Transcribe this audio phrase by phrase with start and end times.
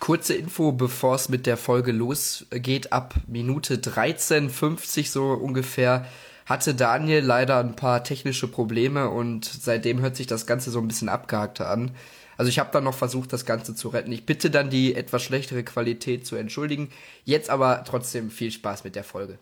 [0.00, 2.92] Kurze Info, bevor es mit der Folge losgeht.
[2.92, 6.06] Ab Minute 13.50 so ungefähr
[6.46, 10.88] hatte Daniel leider ein paar technische Probleme und seitdem hört sich das Ganze so ein
[10.88, 11.90] bisschen abgehackter an.
[12.38, 14.12] Also ich habe dann noch versucht, das Ganze zu retten.
[14.12, 16.90] Ich bitte dann die etwas schlechtere Qualität zu entschuldigen.
[17.24, 19.38] Jetzt aber trotzdem viel Spaß mit der Folge.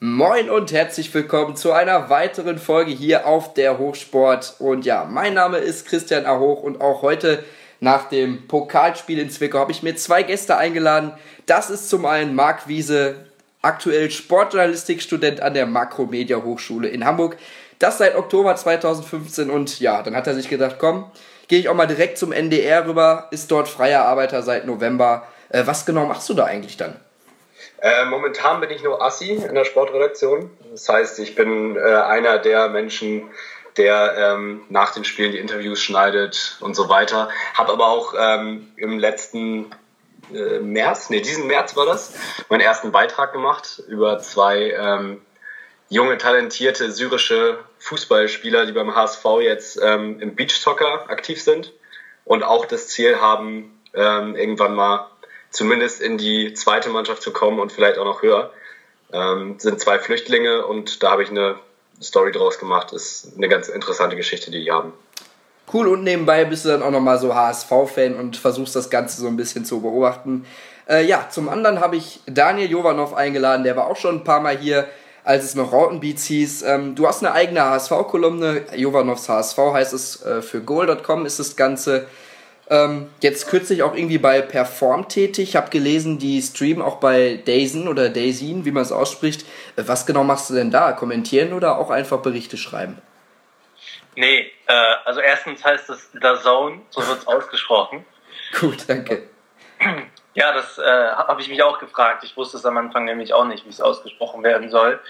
[0.00, 4.56] Moin und herzlich willkommen zu einer weiteren Folge hier auf der Hochsport.
[4.60, 7.44] Und ja, mein Name ist Christian Ahoch und auch heute
[7.80, 11.12] nach dem Pokalspiel in Zwickau habe ich mir zwei Gäste eingeladen.
[11.46, 13.16] Das ist zum einen Marc Wiese,
[13.62, 17.36] aktuell Sportjournalistikstudent an der Makromedia Hochschule in Hamburg.
[17.78, 21.10] Das seit Oktober 2015 und ja, dann hat er sich gedacht, komm,
[21.46, 25.26] gehe ich auch mal direkt zum NDR rüber, ist dort freier Arbeiter seit November.
[25.48, 26.96] Äh, was genau machst du da eigentlich dann?
[27.80, 30.50] Äh, momentan bin ich nur Assi in der Sportredaktion.
[30.72, 33.30] Das heißt, ich bin äh, einer der Menschen,
[33.78, 37.30] der ähm, nach den Spielen die Interviews schneidet und so weiter.
[37.54, 39.70] Habe aber auch ähm, im letzten
[40.32, 42.14] äh, März, nee, diesen März war das,
[42.48, 45.22] meinen ersten Beitrag gemacht über zwei ähm,
[45.88, 51.72] junge, talentierte syrische Fußballspieler, die beim HSV jetzt ähm, im Beachsoccer aktiv sind
[52.24, 55.08] und auch das Ziel haben, ähm, irgendwann mal
[55.50, 58.52] zumindest in die zweite Mannschaft zu kommen und vielleicht auch noch höher.
[59.10, 61.58] Ähm, sind zwei Flüchtlinge und da habe ich eine
[62.02, 62.92] Story draus gemacht.
[62.92, 64.92] Ist eine ganz interessante Geschichte, die die haben.
[65.72, 69.26] Cool, und nebenbei bist du dann auch nochmal so HSV-Fan und versuchst das Ganze so
[69.26, 70.46] ein bisschen zu beobachten.
[70.88, 74.40] Äh, ja, zum anderen habe ich Daniel Jovanov eingeladen, der war auch schon ein paar
[74.40, 74.86] Mal hier,
[75.24, 76.62] als es noch Rautenbeats hieß.
[76.62, 81.54] Ähm, du hast eine eigene HSV-Kolumne, Jovanovs HSV heißt es, äh, für goal.com ist das
[81.54, 82.06] Ganze.
[82.70, 85.50] Ähm, jetzt kürzlich auch irgendwie bei Perform tätig.
[85.50, 89.46] Ich habe gelesen, die streamen auch bei Dazen oder Dazin, wie man es ausspricht.
[89.76, 90.92] Äh, was genau machst du denn da?
[90.92, 93.00] Kommentieren oder auch einfach Berichte schreiben?
[94.16, 98.04] Nee, äh, also erstens heißt es The Zone, so wird es ausgesprochen.
[98.60, 99.22] Gut, danke.
[100.34, 102.22] Ja, das äh, habe ich mich auch gefragt.
[102.22, 105.00] Ich wusste es am Anfang nämlich auch nicht, wie es ausgesprochen werden soll.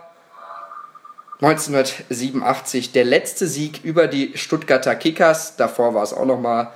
[1.41, 5.55] 1987 der letzte Sieg über die Stuttgarter Kickers.
[5.55, 6.71] Davor war es auch nochmal.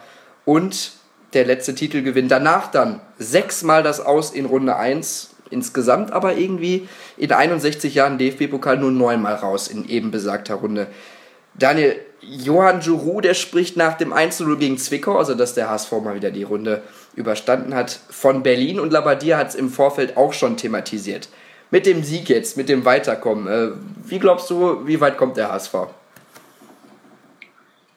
[0.46, 0.94] Und
[1.34, 2.28] der letzte Titelgewinn.
[2.30, 8.78] Danach dann sechsmal das Aus in Runde 1 insgesamt aber irgendwie in 61 Jahren DFB-Pokal
[8.78, 10.88] nur neunmal raus in eben besagter Runde.
[11.54, 16.16] Daniel, Johann Giroud, der spricht nach dem 1-0 gegen Zwickau, also dass der HSV mal
[16.16, 16.82] wieder die Runde
[17.16, 21.30] überstanden hat, von Berlin und Labadier hat es im Vorfeld auch schon thematisiert.
[21.70, 23.72] Mit dem Sieg jetzt, mit dem Weiterkommen, äh,
[24.06, 25.74] wie glaubst du, wie weit kommt der HSV?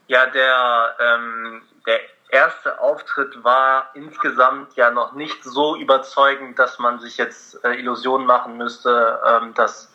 [0.09, 2.01] Ja, der, ähm, der
[2.31, 8.27] erste Auftritt war insgesamt ja noch nicht so überzeugend, dass man sich jetzt äh, Illusionen
[8.27, 9.90] machen müsste, ähm, dass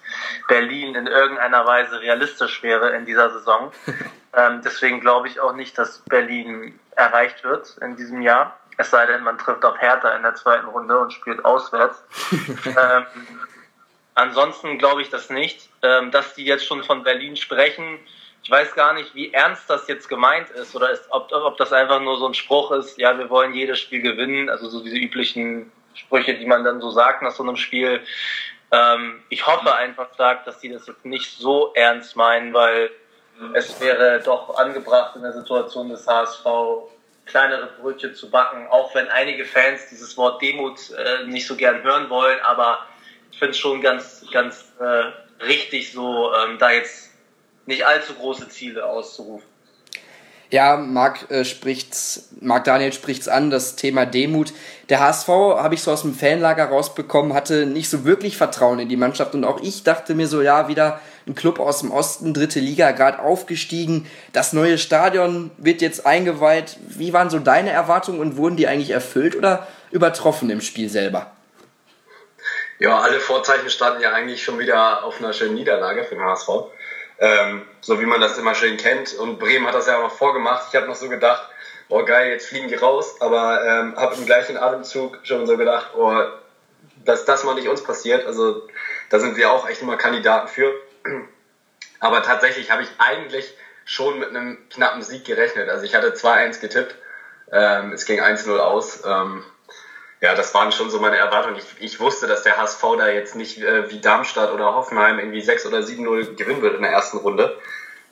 [0.47, 3.71] Berlin in irgendeiner Weise realistisch wäre in dieser Saison.
[4.33, 8.57] ähm, deswegen glaube ich auch nicht, dass Berlin erreicht wird in diesem Jahr.
[8.77, 12.03] Es sei denn, man trifft auf Hertha in der zweiten Runde und spielt auswärts.
[12.65, 13.05] ähm,
[14.15, 15.69] ansonsten glaube ich das nicht.
[15.81, 17.99] Ähm, dass die jetzt schon von Berlin sprechen,
[18.45, 21.73] ich weiß gar nicht, wie ernst das jetzt gemeint ist oder ist, ob, ob das
[21.73, 24.97] einfach nur so ein Spruch ist, ja, wir wollen jedes Spiel gewinnen, also so diese
[24.97, 28.01] üblichen Sprüche, die man dann so sagt nach so einem Spiel.
[28.71, 32.89] Ähm, ich hoffe einfach stark, dass die das jetzt nicht so ernst meinen, weil
[33.53, 36.45] es wäre doch angebracht in der Situation des HSV
[37.25, 41.83] kleinere Brötchen zu backen, auch wenn einige Fans dieses Wort Demut äh, nicht so gern
[41.83, 42.85] hören wollen, aber
[43.31, 47.11] ich finde es schon ganz, ganz äh, richtig, so ähm, da jetzt
[47.65, 49.54] nicht allzu große Ziele auszurufen.
[50.51, 54.53] Ja, Marc, äh, spricht's, Marc Daniel spricht's an, das Thema Demut.
[54.89, 58.89] Der HSV, habe ich so aus dem Fanlager rausbekommen, hatte nicht so wirklich Vertrauen in
[58.89, 62.33] die Mannschaft und auch ich dachte mir so, ja, wieder ein Club aus dem Osten,
[62.33, 66.77] dritte Liga, gerade aufgestiegen, das neue Stadion wird jetzt eingeweiht.
[66.87, 71.31] Wie waren so deine Erwartungen und wurden die eigentlich erfüllt oder übertroffen im Spiel selber?
[72.77, 76.49] Ja, alle Vorzeichen standen ja eigentlich schon wieder auf einer schönen Niederlage für den HSV.
[77.17, 79.13] Ähm, so wie man das immer schön kennt.
[79.13, 80.67] Und Bremen hat das ja auch noch vorgemacht.
[80.69, 81.49] Ich habe noch so gedacht,
[81.87, 83.21] oh geil, jetzt fliegen die raus.
[83.21, 86.23] Aber ähm, habe im gleichen Atemzug schon so gedacht, oh,
[87.05, 88.25] dass das mal nicht uns passiert.
[88.25, 88.67] Also
[89.09, 90.73] da sind wir auch echt immer Kandidaten für.
[91.99, 95.69] Aber tatsächlich habe ich eigentlich schon mit einem knappen Sieg gerechnet.
[95.69, 96.95] Also ich hatte 2-1 getippt.
[97.51, 99.03] Ähm, es ging 1-0 aus.
[99.05, 99.43] Ähm,
[100.25, 101.55] ja, das waren schon so meine Erwartungen.
[101.57, 105.41] Ich, ich wusste, dass der HSV da jetzt nicht äh, wie Darmstadt oder Hoffenheim irgendwie
[105.41, 107.55] 6 oder 7-0 gewinnen wird in der ersten Runde.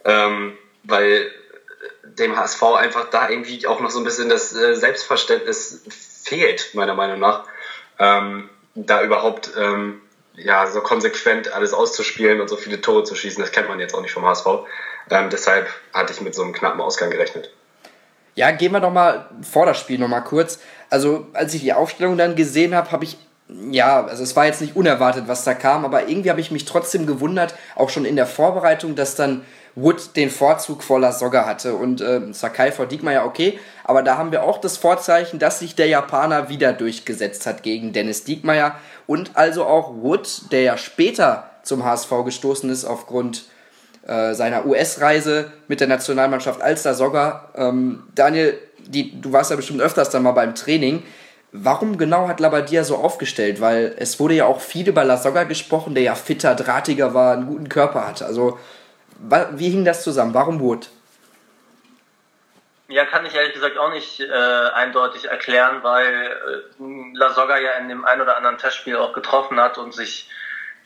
[0.06, 1.31] Ähm, weil
[2.04, 5.83] dem HSV einfach da irgendwie auch noch so ein bisschen das äh, Selbstverständnis
[6.24, 7.45] fehlt, meiner Meinung nach.
[7.98, 10.00] Ähm, da überhaupt ähm,
[10.36, 13.95] ja, so konsequent alles auszuspielen und so viele Tore zu schießen, das kennt man jetzt
[13.95, 14.45] auch nicht vom HSV.
[15.09, 17.51] Ähm, deshalb hatte ich mit so einem knappen Ausgang gerechnet.
[18.35, 20.59] Ja, gehen wir doch mal vor das Spiel noch mal kurz.
[20.89, 23.18] Also, als ich die Aufstellung dann gesehen habe, habe ich
[23.71, 26.65] ja, also es war jetzt nicht unerwartet, was da kam, aber irgendwie habe ich mich
[26.65, 29.44] trotzdem gewundert, auch schon in der Vorbereitung, dass dann
[29.75, 31.74] Wood den Vorzug vor Lasogga hatte.
[31.75, 35.75] Und äh, Sakai vor Diekmeyer okay, aber da haben wir auch das Vorzeichen, dass sich
[35.75, 38.75] der Japaner wieder durchgesetzt hat gegen Dennis Diekmeyer.
[39.07, 43.45] Und also auch Wood, der ja später zum HSV gestoßen ist aufgrund
[44.08, 47.50] äh, seiner US-Reise mit der Nationalmannschaft als Lasogga.
[47.56, 51.04] Ähm, Daniel, die, du warst ja bestimmt öfters dann mal beim Training.
[51.54, 53.62] Warum genau hat Labadia so aufgestellt?
[53.62, 57.48] Weil es wurde ja auch viel über Lasogga gesprochen, der ja fitter, drahtiger war, einen
[57.48, 58.26] guten Körper hatte.
[58.26, 58.60] Also,
[59.52, 60.34] wie hing das zusammen?
[60.34, 60.90] Warum Wood?
[62.90, 64.34] Ja, kann ich ehrlich gesagt auch nicht äh,
[64.74, 69.78] eindeutig erklären, weil äh, Lasogga ja in dem ein oder anderen Testspiel auch getroffen hat
[69.78, 70.30] und sich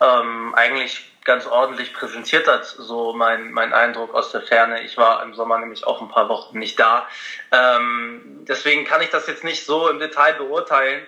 [0.01, 4.81] ähm, eigentlich ganz ordentlich präsentiert hat, so mein, mein Eindruck aus der Ferne.
[4.81, 7.07] Ich war im Sommer nämlich auch ein paar Wochen nicht da.
[7.51, 11.05] Ähm, deswegen kann ich das jetzt nicht so im Detail beurteilen.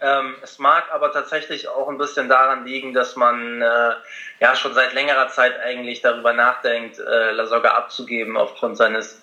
[0.00, 3.94] Ähm, es mag aber tatsächlich auch ein bisschen daran liegen, dass man äh,
[4.40, 9.22] ja schon seit längerer Zeit eigentlich darüber nachdenkt, äh, Lasogga abzugeben aufgrund seines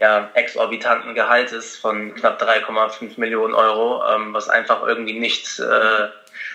[0.00, 6.08] ja, exorbitanten Gehaltes von knapp 3,5 Millionen Euro, ähm, was einfach irgendwie nicht, äh,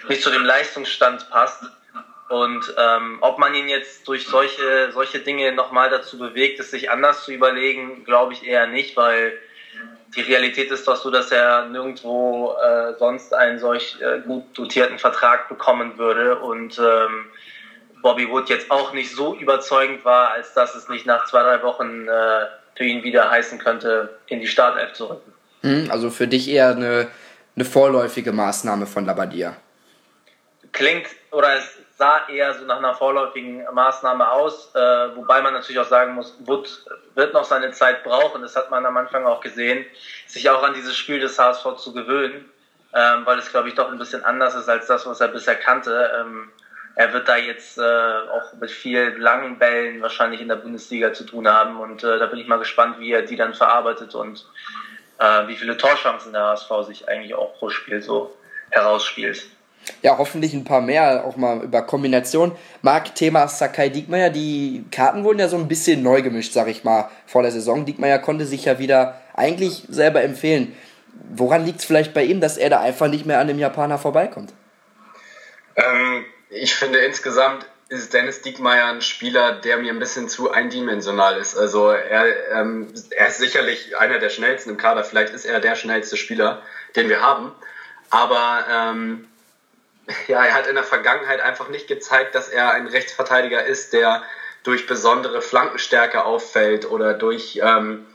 [0.08, 1.64] nicht zu dem Leistungsstand passt.
[2.30, 6.90] Und ähm, ob man ihn jetzt durch solche, solche Dinge nochmal dazu bewegt, es sich
[6.90, 9.34] anders zu überlegen, glaube ich eher nicht, weil
[10.16, 15.00] die Realität ist doch so, dass er nirgendwo äh, sonst einen solch äh, gut dotierten
[15.00, 17.26] Vertrag bekommen würde und ähm,
[18.02, 21.64] Bobby Wood jetzt auch nicht so überzeugend war, als dass es nicht nach zwei, drei
[21.64, 25.34] Wochen äh, für ihn wieder heißen könnte, in die Startelf zu rücken.
[25.62, 27.08] Hm, also für dich eher eine,
[27.56, 29.56] eine vorläufige Maßnahme von Labadia.
[30.74, 34.80] Klingt, oder es sah eher so nach einer vorläufigen Maßnahme aus, äh,
[35.16, 36.86] wobei man natürlich auch sagen muss, Wood
[37.16, 39.86] wird noch seine Zeit brauchen, das hat man am Anfang auch gesehen,
[40.28, 42.50] sich auch an dieses Spiel des HSV zu gewöhnen,
[42.94, 45.56] ähm, weil es, glaube ich, doch ein bisschen anders ist als das, was er bisher
[45.56, 46.12] kannte.
[46.20, 46.50] Ähm,
[46.96, 51.24] er wird da jetzt äh, auch mit vielen langen Bällen wahrscheinlich in der Bundesliga zu
[51.24, 54.46] tun haben und äh, da bin ich mal gespannt, wie er die dann verarbeitet und
[55.20, 58.36] äh, wie viele Torchancen der HSV sich eigentlich auch pro Spiel so
[58.70, 59.48] herausspielt.
[60.02, 62.54] Ja, hoffentlich ein paar mehr, auch mal über Kombination.
[62.82, 66.84] Marc, Thema Sakai Diekmeyer, die Karten wurden ja so ein bisschen neu gemischt, sag ich
[66.84, 67.86] mal, vor der Saison.
[67.86, 70.76] Diekmeyer konnte sich ja wieder eigentlich selber empfehlen.
[71.36, 73.98] Woran liegt es vielleicht bei ihm, dass er da einfach nicht mehr an dem Japaner
[73.98, 74.54] vorbeikommt?
[75.76, 81.38] Ähm, ich finde insgesamt ist Dennis Diekmeyer ein Spieler, der mir ein bisschen zu eindimensional
[81.38, 81.56] ist.
[81.56, 85.04] Also er, ähm, er ist sicherlich einer der schnellsten im Kader.
[85.04, 86.62] Vielleicht ist er der schnellste Spieler,
[86.96, 87.52] den wir haben.
[88.10, 89.28] Aber ähm,
[90.28, 94.24] ja, er hat in der Vergangenheit einfach nicht gezeigt, dass er ein Rechtsverteidiger ist, der
[94.64, 98.06] durch besondere Flankenstärke auffällt oder durch ähm,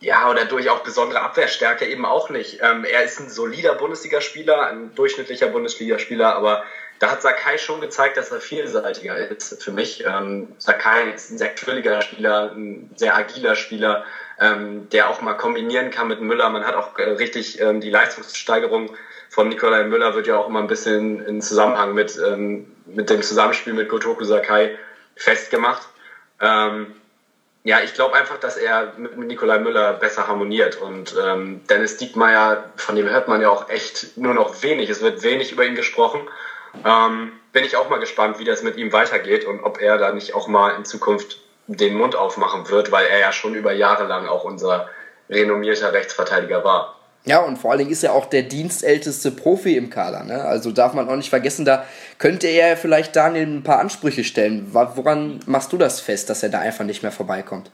[0.00, 2.60] ja oder durch auch besondere Abwehrstärke eben auch nicht.
[2.62, 6.64] Ähm, er ist ein solider Bundesligaspieler, ein durchschnittlicher Bundesligaspieler, aber
[6.98, 10.04] da hat Sakai schon gezeigt, dass er vielseitiger ist für mich.
[10.06, 14.04] Ähm, Sakai ist ein sehr quirliger Spieler, ein sehr agiler Spieler,
[14.38, 16.48] ähm, der auch mal kombinieren kann mit Müller.
[16.50, 18.94] Man hat auch äh, richtig ähm, die Leistungssteigerung
[19.30, 23.22] von Nikolai Müller wird ja auch immer ein bisschen in Zusammenhang mit, ähm, mit dem
[23.22, 24.76] Zusammenspiel mit Gotoku Sakai
[25.14, 25.88] festgemacht.
[26.40, 26.92] Ähm,
[27.62, 30.76] ja, ich glaube einfach, dass er mit, Nikolai Müller besser harmoniert.
[30.76, 34.90] Und ähm, Dennis Diekmeyer, von dem hört man ja auch echt nur noch wenig.
[34.90, 36.20] Es wird wenig über ihn gesprochen.
[36.84, 40.12] Ähm, bin ich auch mal gespannt, wie das mit ihm weitergeht und ob er da
[40.12, 44.04] nicht auch mal in Zukunft den Mund aufmachen wird, weil er ja schon über Jahre
[44.04, 44.88] lang auch unser
[45.28, 46.99] renommierter Rechtsverteidiger war.
[47.24, 50.24] Ja, und vor allen Dingen ist er auch der dienstälteste Profi im Kader.
[50.24, 50.42] Ne?
[50.42, 51.84] Also darf man auch nicht vergessen, da
[52.18, 54.72] könnte er vielleicht Daniel ein paar Ansprüche stellen.
[54.72, 57.70] Woran machst du das fest, dass er da einfach nicht mehr vorbeikommt?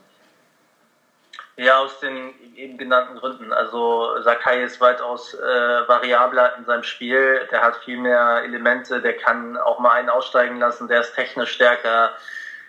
[1.55, 3.53] Ja, aus den eben genannten Gründen.
[3.53, 7.47] Also Sakai ist weitaus äh, variabler in seinem Spiel.
[7.49, 9.01] Der hat viel mehr Elemente.
[9.01, 10.87] Der kann auch mal einen aussteigen lassen.
[10.87, 12.11] Der ist technisch stärker.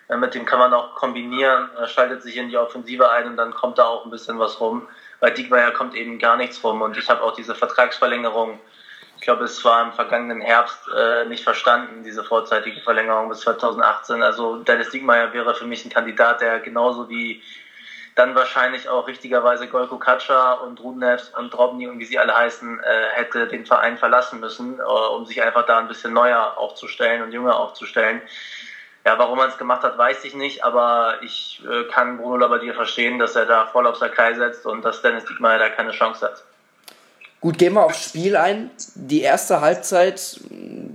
[0.07, 1.69] Äh, mit dem kann man auch kombinieren.
[1.77, 4.59] Er schaltet sich in die Offensive ein und dann kommt da auch ein bisschen was
[4.59, 4.87] rum
[5.19, 8.59] bei Diekmeyer kommt eben gar nichts rum und ich habe auch diese Vertragsverlängerung,
[9.17, 14.23] ich glaube, es war im vergangenen Herbst äh, nicht verstanden, diese vorzeitige Verlängerung bis 2018.
[14.23, 17.41] Also Dennis Diekmeyer wäre für mich ein Kandidat, der genauso wie
[18.15, 22.79] dann wahrscheinlich auch richtigerweise Golko Katscha und Rudenev und Drobny und wie sie alle heißen,
[22.79, 27.21] äh, hätte den Verein verlassen müssen, äh, um sich einfach da ein bisschen neuer aufzustellen
[27.21, 28.21] und jünger aufzustellen.
[29.05, 32.73] Ja, warum man es gemacht hat, weiß ich nicht, aber ich äh, kann Bruno Labbadia
[32.73, 36.25] verstehen, dass er da voll auf Sakai setzt und dass Dennis Diekmeyer da keine Chance
[36.25, 36.43] hat.
[37.41, 38.69] Gut, gehen wir aufs Spiel ein.
[38.95, 40.41] Die erste Halbzeit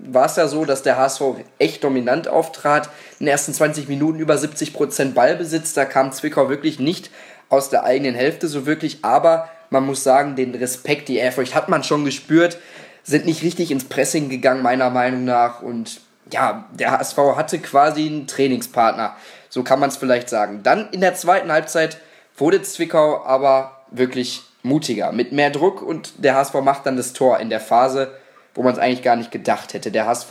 [0.06, 1.23] war es ja so, dass der HSV
[1.58, 2.90] echt dominant auftrat.
[3.18, 5.73] In den ersten 20 Minuten über 70% Ballbesitz.
[5.73, 7.11] Da kam Zwickau wirklich nicht
[7.49, 8.99] aus der eigenen Hälfte so wirklich.
[9.02, 12.58] Aber man muss sagen, den Respekt, die Ehrfurcht hat man schon gespürt.
[13.04, 15.62] Sind nicht richtig ins Pressing gegangen, meiner Meinung nach.
[15.62, 16.00] Und
[16.31, 19.14] ja, der HSV hatte quasi einen Trainingspartner.
[19.49, 20.62] So kann man es vielleicht sagen.
[20.62, 21.99] Dann in der zweiten Halbzeit
[22.37, 27.38] wurde Zwickau aber wirklich mutiger, mit mehr Druck und der HSV macht dann das Tor
[27.38, 28.12] in der Phase,
[28.54, 29.90] wo man es eigentlich gar nicht gedacht hätte.
[29.90, 30.31] Der HSV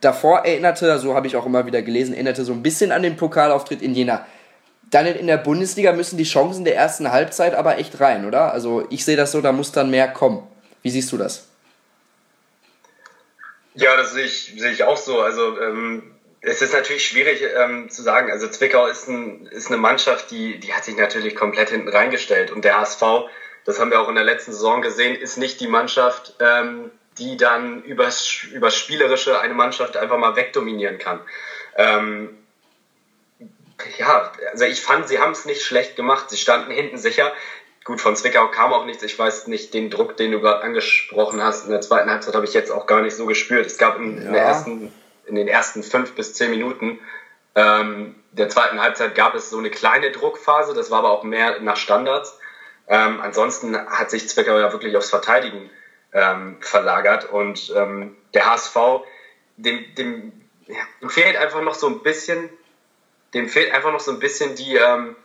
[0.00, 3.16] davor erinnerte, so habe ich auch immer wieder gelesen, erinnerte so ein bisschen an den
[3.16, 4.26] Pokalauftritt in Jena.
[4.90, 8.52] Dann in der Bundesliga müssen die Chancen der ersten Halbzeit aber echt rein, oder?
[8.52, 10.42] Also ich sehe das so, da muss dann mehr kommen.
[10.82, 11.49] Wie siehst du das?
[13.80, 15.20] Ja, das sehe ich, sehe ich auch so.
[15.20, 18.30] Also ähm, es ist natürlich schwierig ähm, zu sagen.
[18.30, 22.50] Also Zwickau ist, ein, ist eine Mannschaft, die, die hat sich natürlich komplett hinten reingestellt.
[22.50, 23.02] Und der HSV,
[23.64, 27.38] das haben wir auch in der letzten Saison gesehen, ist nicht die Mannschaft, ähm, die
[27.38, 31.20] dann übers, übers Spielerische eine Mannschaft einfach mal wegdominieren kann.
[31.76, 32.36] Ähm,
[33.98, 36.28] ja, also ich fand, sie haben es nicht schlecht gemacht.
[36.28, 37.32] Sie standen hinten sicher.
[37.84, 39.02] Gut, von Zwickau kam auch nichts.
[39.02, 42.44] Ich weiß nicht, den Druck, den du gerade angesprochen hast, in der zweiten Halbzeit habe
[42.44, 43.66] ich jetzt auch gar nicht so gespürt.
[43.66, 44.32] Es gab in, ja.
[44.32, 44.92] ersten,
[45.26, 46.98] in den ersten fünf bis zehn Minuten
[47.54, 51.60] ähm, der zweiten Halbzeit gab es so eine kleine Druckphase, das war aber auch mehr
[51.60, 52.38] nach Standards.
[52.86, 55.70] Ähm, ansonsten hat sich Zwickau ja wirklich aufs Verteidigen
[56.12, 58.76] ähm, verlagert und ähm, der HSV,
[59.56, 60.32] dem, dem,
[60.66, 62.48] ja, dem fehlt einfach noch so ein bisschen,
[63.34, 65.16] dem fehlt einfach noch so ein bisschen die, ähm,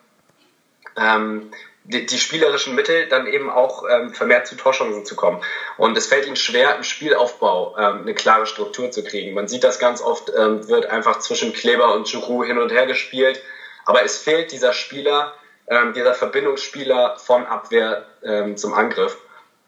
[0.97, 1.51] ähm,
[1.85, 5.41] die, die spielerischen Mittel, dann eben auch ähm, vermehrt zu Torchancen zu kommen.
[5.77, 9.33] Und es fällt ihnen schwer, im Spielaufbau ähm, eine klare Struktur zu kriegen.
[9.33, 12.87] Man sieht das ganz oft, ähm, wird einfach zwischen Kleber und Giroud hin und her
[12.87, 13.41] gespielt.
[13.85, 15.33] Aber es fehlt dieser Spieler,
[15.67, 19.17] ähm, dieser Verbindungsspieler von Abwehr ähm, zum Angriff.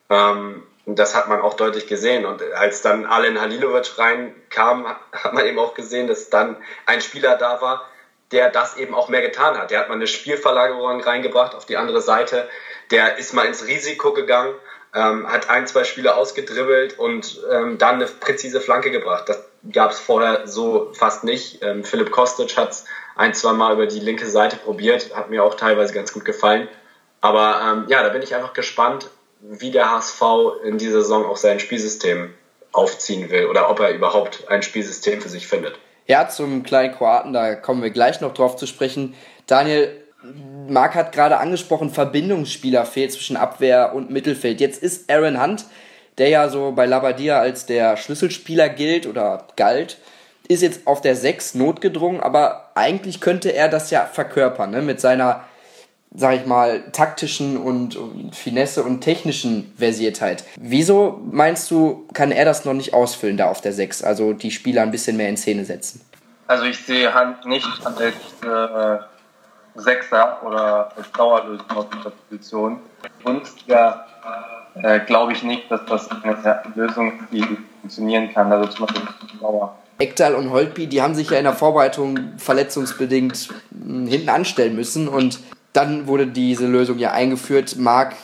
[0.09, 2.25] Ähm, und das hat man auch deutlich gesehen.
[2.25, 7.35] Und als dann Alen Halilovic reinkam, hat man eben auch gesehen, dass dann ein Spieler
[7.37, 7.85] da war,
[8.31, 9.71] der das eben auch mehr getan hat.
[9.71, 12.47] Der hat mal eine Spielverlagerung reingebracht auf die andere Seite.
[12.91, 14.53] Der ist mal ins Risiko gegangen,
[14.93, 19.27] ähm, hat ein, zwei Spiele ausgedribbelt und ähm, dann eine präzise Flanke gebracht.
[19.27, 21.63] Das gab es vorher so fast nicht.
[21.63, 25.43] Ähm, Philipp Kostic hat es ein, zwei Mal über die linke Seite probiert, hat mir
[25.43, 26.67] auch teilweise ganz gut gefallen.
[27.21, 30.21] Aber ähm, ja, da bin ich einfach gespannt, wie der HSV
[30.63, 32.33] in dieser Saison auch sein Spielsystem
[32.71, 35.79] aufziehen will oder ob er überhaupt ein Spielsystem für sich findet.
[36.07, 39.13] Ja, zum kleinen Kroaten, da kommen wir gleich noch drauf zu sprechen.
[39.45, 39.91] Daniel,
[40.67, 44.61] Marc hat gerade angesprochen, Verbindungsspieler fehlt zwischen Abwehr und Mittelfeld.
[44.61, 45.65] Jetzt ist Aaron Hunt,
[46.17, 49.97] der ja so bei Labadia als der Schlüsselspieler gilt oder galt,
[50.47, 54.81] ist jetzt auf der 6 notgedrungen, aber eigentlich könnte er das ja verkörpern, ne?
[54.81, 55.43] mit seiner
[56.13, 60.43] sag ich mal, taktischen und, und Finesse und technischen Versiertheit.
[60.57, 64.03] Wieso meinst du, kann er das noch nicht ausfüllen da auf der 6?
[64.03, 66.01] Also die Spieler ein bisschen mehr in Szene setzen?
[66.47, 68.99] Also ich sehe Hand nicht als äh,
[69.75, 72.79] Sechser oder als Dauerlösung auf dieser Position.
[73.23, 74.05] Und ja,
[74.81, 76.37] äh, glaube ich nicht, dass das eine
[76.75, 77.45] Lösung die
[77.81, 78.51] funktionieren kann.
[78.51, 79.07] Also zum Beispiel
[79.39, 79.75] Dauer.
[79.99, 85.07] Ekdal und Holtby, die haben sich ja in der Vorbereitung verletzungsbedingt hm, hinten anstellen müssen
[85.07, 85.39] und
[85.73, 87.75] dann wurde diese Lösung ja eingeführt.
[87.77, 88.15] Marc,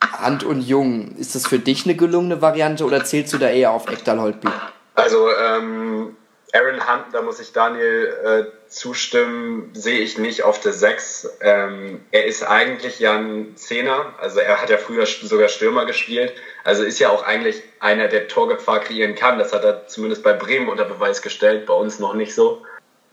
[0.00, 3.70] Hand und Jung, ist das für dich eine gelungene Variante oder zählst du da eher
[3.72, 4.48] auf Ekdal Holtby?
[4.94, 6.16] Also, ähm,
[6.54, 11.38] Aaron Hunt, da muss ich Daniel äh, zustimmen, sehe ich nicht auf der 6.
[11.40, 16.32] Ähm, er ist eigentlich ja ein Zehner, also er hat ja früher sogar Stürmer gespielt,
[16.62, 19.38] also ist ja auch eigentlich einer, der Torgefahr kreieren kann.
[19.38, 22.62] Das hat er zumindest bei Bremen unter Beweis gestellt, bei uns noch nicht so.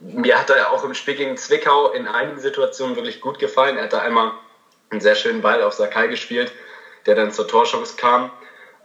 [0.02, 3.78] Mir hat er auch im Spiel gegen Zwickau in einigen Situationen wirklich gut gefallen.
[3.78, 4.32] Er hat da einmal
[4.90, 6.52] einen sehr schönen Ball auf Sakai gespielt,
[7.06, 8.32] der dann zur Torchance kam.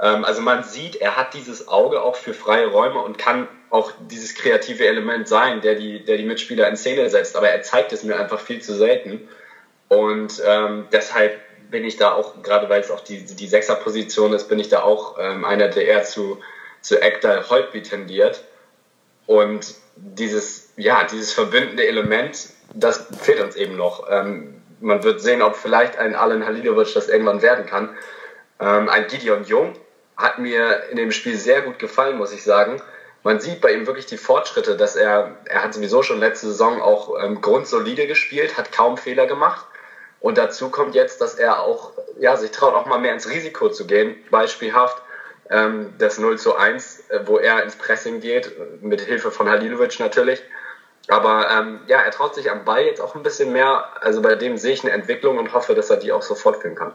[0.01, 3.93] Ähm, also man sieht, er hat dieses Auge auch für freie Räume und kann auch
[4.11, 7.35] dieses kreative Element sein, der die, der die Mitspieler in Szene setzt.
[7.35, 9.27] Aber er zeigt es mir einfach viel zu selten.
[9.89, 14.49] Und ähm, deshalb bin ich da auch, gerade weil es auch die, die Sechserposition ist,
[14.49, 16.41] bin ich da auch ähm, einer, der eher zu,
[16.81, 18.43] zu Ekdal Holtby tendiert.
[19.27, 24.07] Und dieses, ja, dieses verbindende Element, das fehlt uns eben noch.
[24.11, 27.97] Ähm, man wird sehen, ob vielleicht ein Alan Halilovic das irgendwann werden kann.
[28.61, 29.75] Ähm, ein Gideon Jung
[30.17, 32.81] hat mir in dem Spiel sehr gut gefallen, muss ich sagen.
[33.23, 36.81] Man sieht bei ihm wirklich die Fortschritte, dass er, er hat sowieso schon letzte Saison
[36.81, 39.67] auch ähm, grundsolide gespielt, hat kaum Fehler gemacht.
[40.21, 43.69] Und dazu kommt jetzt, dass er auch, ja, sich traut, auch mal mehr ins Risiko
[43.69, 44.17] zu gehen.
[44.31, 45.03] Beispielhaft
[45.51, 49.99] ähm, das 0 zu 1, äh, wo er ins Pressing geht, mit Hilfe von Halilovic
[50.01, 50.43] natürlich.
[51.09, 53.85] Aber ähm, ja, er traut sich am Ball jetzt auch ein bisschen mehr.
[54.01, 56.75] Also bei dem sehe ich eine Entwicklung und hoffe, dass er die auch so fortführen
[56.75, 56.93] kann.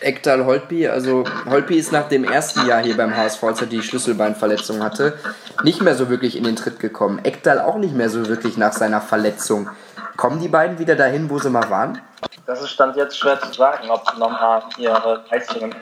[0.00, 3.82] Ekdal Holtby, also Holtby ist nach dem ersten Jahr hier beim HSV, als er die
[3.82, 5.18] Schlüsselbeinverletzung hatte,
[5.62, 7.20] nicht mehr so wirklich in den Tritt gekommen.
[7.24, 9.70] Ekdal auch nicht mehr so wirklich nach seiner Verletzung.
[10.16, 12.00] Kommen die beiden wieder dahin, wo sie mal waren?
[12.46, 15.74] Das ist Stand jetzt schwer zu sagen, ob sie nochmal ihre Leistungen,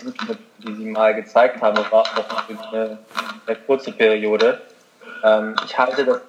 [0.59, 2.99] die sie mal gezeigt haben, war auch eine,
[3.47, 4.61] eine kurze Periode.
[5.25, 6.21] Ähm, ich halte das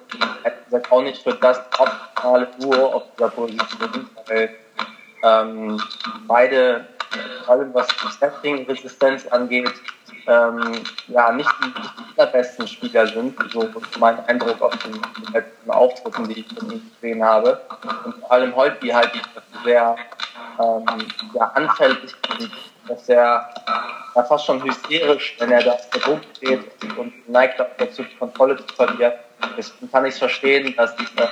[0.74, 4.50] gesagt, auch nicht für das optimale Duo auf dieser Position, weil
[5.22, 5.80] ähm,
[6.26, 6.86] beide
[7.44, 9.72] vor allem was die Setting-Resistenz angeht,
[10.26, 15.00] ähm, ja, nicht die, die allerbesten Spieler sind, so mein Eindruck auf den,
[15.32, 17.60] letzten Auftritten, die ich von ihm gesehen habe.
[18.04, 19.96] Und vor allem Holtby halte ich sehr
[20.60, 20.84] ähm,
[21.34, 22.14] ja, anfällig
[22.88, 23.48] dass er
[24.14, 26.64] ja, fast schon hysterisch, wenn er das Druck steht
[26.96, 29.12] und neigt auch dazu, die Kontrolle zu verlieren.
[29.56, 31.28] Deswegen kann ich es verstehen, dass äh,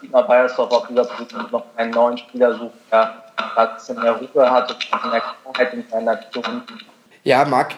[0.00, 3.22] Dietmar Beiersdorf auf dieser Position noch einen neuen Spieler sucht, der
[3.56, 6.62] ein bisschen mehr Ruhe hat und mehr Klarheit in seinen Aktionen.
[7.24, 7.74] Ja, Marc,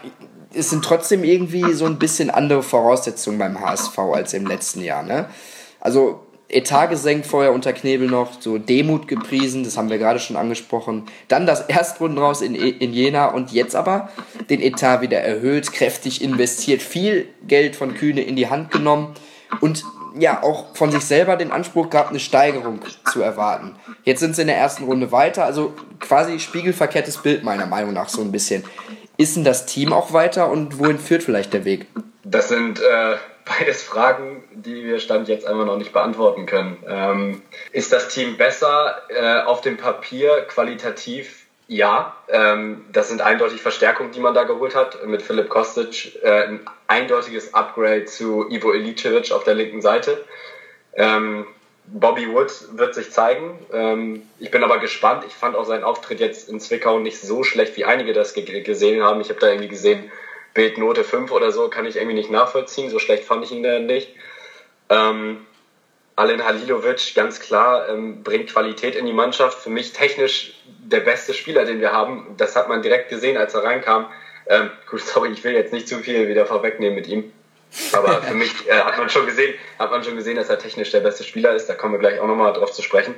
[0.56, 5.02] es sind trotzdem irgendwie so ein bisschen andere Voraussetzungen beim HSV als im letzten Jahr.
[5.02, 5.28] Ne?
[5.80, 10.36] Also Etat gesenkt vorher unter Knebel noch, so Demut gepriesen, das haben wir gerade schon
[10.36, 11.04] angesprochen.
[11.28, 14.10] Dann das Erstrunden raus in, in Jena und jetzt aber
[14.50, 19.14] den Etat wieder erhöht, kräftig investiert, viel Geld von Kühne in die Hand genommen
[19.60, 19.84] und
[20.18, 23.74] ja auch von sich selber den Anspruch gehabt, eine Steigerung zu erwarten.
[24.04, 28.08] Jetzt sind sie in der ersten Runde weiter, also quasi spiegelverkehrtes Bild meiner Meinung nach
[28.08, 28.64] so ein bisschen.
[29.16, 31.86] Ist denn das Team auch weiter und wohin führt vielleicht der Weg?
[32.24, 36.78] Das sind äh, beides Fragen, die wir Stand jetzt einfach noch nicht beantworten können.
[36.86, 41.46] Ähm, ist das Team besser äh, auf dem Papier qualitativ?
[41.66, 45.06] Ja, ähm, das sind eindeutig Verstärkungen, die man da geholt hat.
[45.06, 50.24] Mit Philipp Kostic äh, ein eindeutiges Upgrade zu Ivo Ilicevic auf der linken Seite.
[50.94, 51.46] Ähm,
[51.86, 53.58] Bobby Wood wird sich zeigen.
[53.72, 55.24] Ähm, ich bin aber gespannt.
[55.26, 59.02] Ich fand auch seinen Auftritt jetzt in Zwickau nicht so schlecht, wie einige das gesehen
[59.02, 59.20] haben.
[59.20, 60.10] Ich habe da irgendwie gesehen,
[60.54, 62.88] Bildnote 5 oder so, kann ich irgendwie nicht nachvollziehen.
[62.88, 64.14] So schlecht fand ich ihn da nicht.
[64.88, 65.44] Ähm,
[66.16, 69.58] Alen Halilovic, ganz klar, ähm, bringt Qualität in die Mannschaft.
[69.58, 72.34] Für mich technisch der beste Spieler, den wir haben.
[72.38, 74.06] Das hat man direkt gesehen, als er reinkam.
[74.46, 77.32] Ähm, gut, sorry, ich will jetzt nicht zu viel wieder vorwegnehmen mit ihm.
[77.92, 80.90] Aber für mich äh, hat man schon gesehen, hat man schon gesehen, dass er technisch
[80.90, 81.68] der beste Spieler ist.
[81.68, 83.14] Da kommen wir gleich auch nochmal drauf zu sprechen.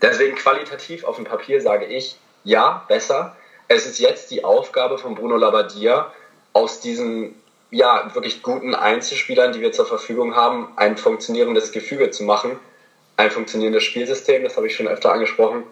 [0.00, 3.36] Deswegen qualitativ auf dem Papier sage ich, ja, besser.
[3.68, 6.12] Es ist jetzt die Aufgabe von Bruno Labbadia,
[6.52, 7.34] aus diesen
[7.70, 12.58] ja, wirklich guten Einzelspielern, die wir zur Verfügung haben, ein funktionierendes Gefüge zu machen,
[13.16, 15.62] ein funktionierendes Spielsystem, das habe ich schon öfter angesprochen.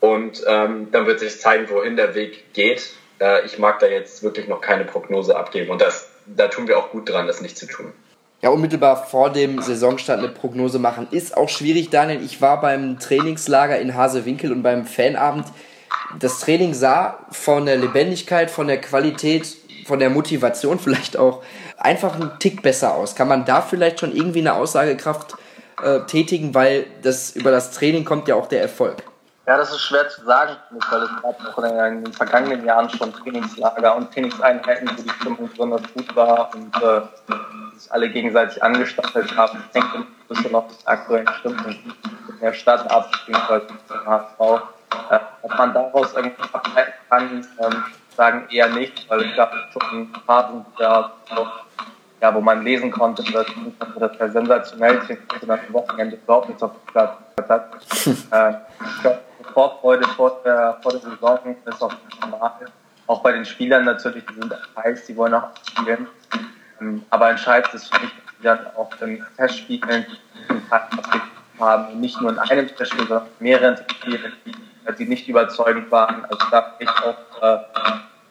[0.00, 2.94] Und ähm, dann wird sich zeigen, wohin der Weg geht.
[3.20, 6.78] Äh, ich mag da jetzt wirklich noch keine Prognose abgeben und das, da tun wir
[6.78, 7.92] auch gut dran, das nicht zu tun.
[8.40, 12.22] Ja, unmittelbar vor dem Saisonstart eine Prognose machen ist auch schwierig, Daniel.
[12.24, 15.46] Ich war beim Trainingslager in Hasewinkel und beim Fanabend.
[16.18, 21.42] Das Training sah von der Lebendigkeit, von der Qualität von der Motivation vielleicht auch
[21.76, 23.14] einfach einen Tick besser aus.
[23.14, 25.34] Kann man da vielleicht schon irgendwie eine Aussagekraft
[25.82, 29.04] äh, tätigen, weil das über das Training kommt ja auch der Erfolg?
[29.44, 33.12] Ja, das ist schwer zu sagen, weil es gab auch in den vergangenen Jahren schon
[33.12, 37.00] Trainingslager und Trainingseinheiten, wo die Stimmung besonders gut war und äh,
[37.76, 39.64] sich alle gegenseitig angestachelt haben.
[39.66, 44.06] Ich denke, das ist ja noch das aktuelle Stimmung in der Stadt ab, beziehungsweise im
[44.06, 44.62] HSV.
[45.10, 47.84] Äh, ob man daraus irgendwie ableiten kann, ähm,
[48.16, 51.12] sagen eher nicht, weil es gab schon Phasen, da
[52.20, 53.46] ja, wo man lesen konnte, dass,
[53.98, 57.16] dass er sensationell trainiert und am Wochenende überhaupt nichts auf dem Platz
[57.48, 57.74] hat.
[58.30, 58.54] äh,
[58.86, 62.52] ich glaube, Vorfreude vor der, vor der Saison ist auch normal.
[63.06, 66.06] Auch bei den Spielern natürlich, die sind heiß, die wollen auch spielen.
[66.80, 70.06] Ähm, aber entscheidend ist für mich, dass sie dann auch in Testspielen
[71.60, 74.32] haben, nicht nur in einem Testspiel, sondern mehreren Testspielen,
[74.98, 76.24] die nicht überzeugend waren.
[76.26, 77.58] Also da bin ich auch äh,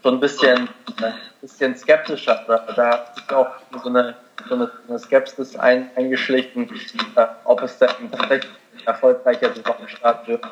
[0.03, 0.69] so ein bisschen,
[1.01, 2.43] äh, bisschen skeptischer.
[2.47, 3.49] Da, da sich auch
[3.83, 4.15] so eine,
[4.49, 6.69] so eine Skepsis ein, eingeschlichen,
[7.15, 8.51] äh, ob es dann tatsächlich
[8.85, 10.45] erfolgreicher Saisonstart wird.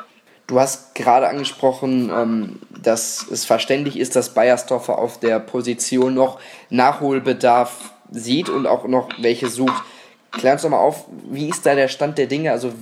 [0.49, 6.39] Du hast gerade angesprochen, ähm, dass es verständlich ist, dass Bayersdorfer auf der Position noch
[6.71, 9.83] Nachholbedarf sieht und auch noch welche sucht.
[10.31, 12.51] Klär uns doch mal auf, wie ist da der Stand der Dinge?
[12.51, 12.73] Also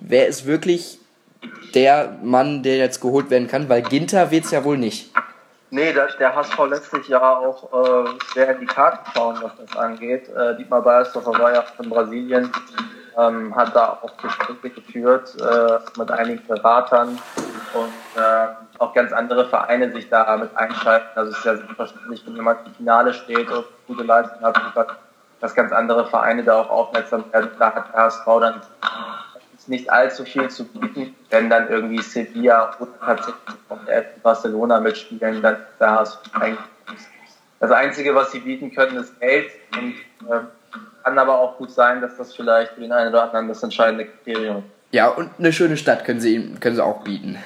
[0.00, 0.98] wer ist wirklich
[1.74, 3.68] der Mann, der jetzt geholt werden kann?
[3.68, 5.10] Weil Ginter wird es ja wohl nicht.
[5.68, 9.52] Nee, der, der HSV lässt sich ja auch äh, sehr in die Karten schauen, was
[9.58, 10.26] das angeht.
[10.30, 12.50] Äh, Dietmar Beiersdorfer war ja in Brasilien,
[13.16, 17.18] ähm, hat da auch Gespräche geführt äh, mit einigen Beratern
[17.74, 18.46] und äh,
[18.78, 21.08] auch ganz andere Vereine sich da mit einschalten.
[21.14, 24.96] Also es ist ja selbstverständlich, wenn jemand im Finale steht und gute Leistung hat,
[25.40, 27.50] dass ganz andere Vereine da auch aufmerksam werden.
[27.58, 28.62] Da hat der HSV dann
[29.66, 33.36] nicht allzu viel zu bieten, wenn dann irgendwie Sevilla oder tatsächlich
[33.68, 36.58] auch der Barcelona mitspielen, dann da ist eigentlich
[37.60, 39.94] das Einzige, was sie bieten können, ist Geld und
[40.28, 40.40] äh,
[41.02, 44.06] kann aber auch gut sein, dass das vielleicht für den einen oder anderen das entscheidende
[44.06, 44.64] Kriterium ist.
[44.92, 47.38] Ja, und eine schöne Stadt können sie, können sie auch bieten.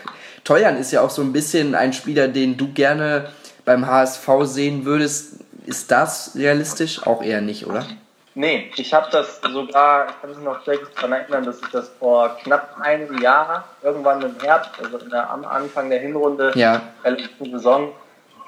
[0.45, 3.29] Teuern ist ja auch so ein bisschen ein Spieler, den du gerne
[3.64, 5.40] beim HSV sehen würdest.
[5.67, 7.07] Ist das realistisch?
[7.07, 7.87] Auch eher nicht, oder?
[8.35, 11.88] Nee, ich habe das sogar, ich kann mich noch gut daran erinnern, dass ich das
[12.01, 16.83] vor knapp einem Jahr, irgendwann im Herbst, also der, am Anfang der Hinrunde ja.
[17.05, 17.93] der letzten Saison,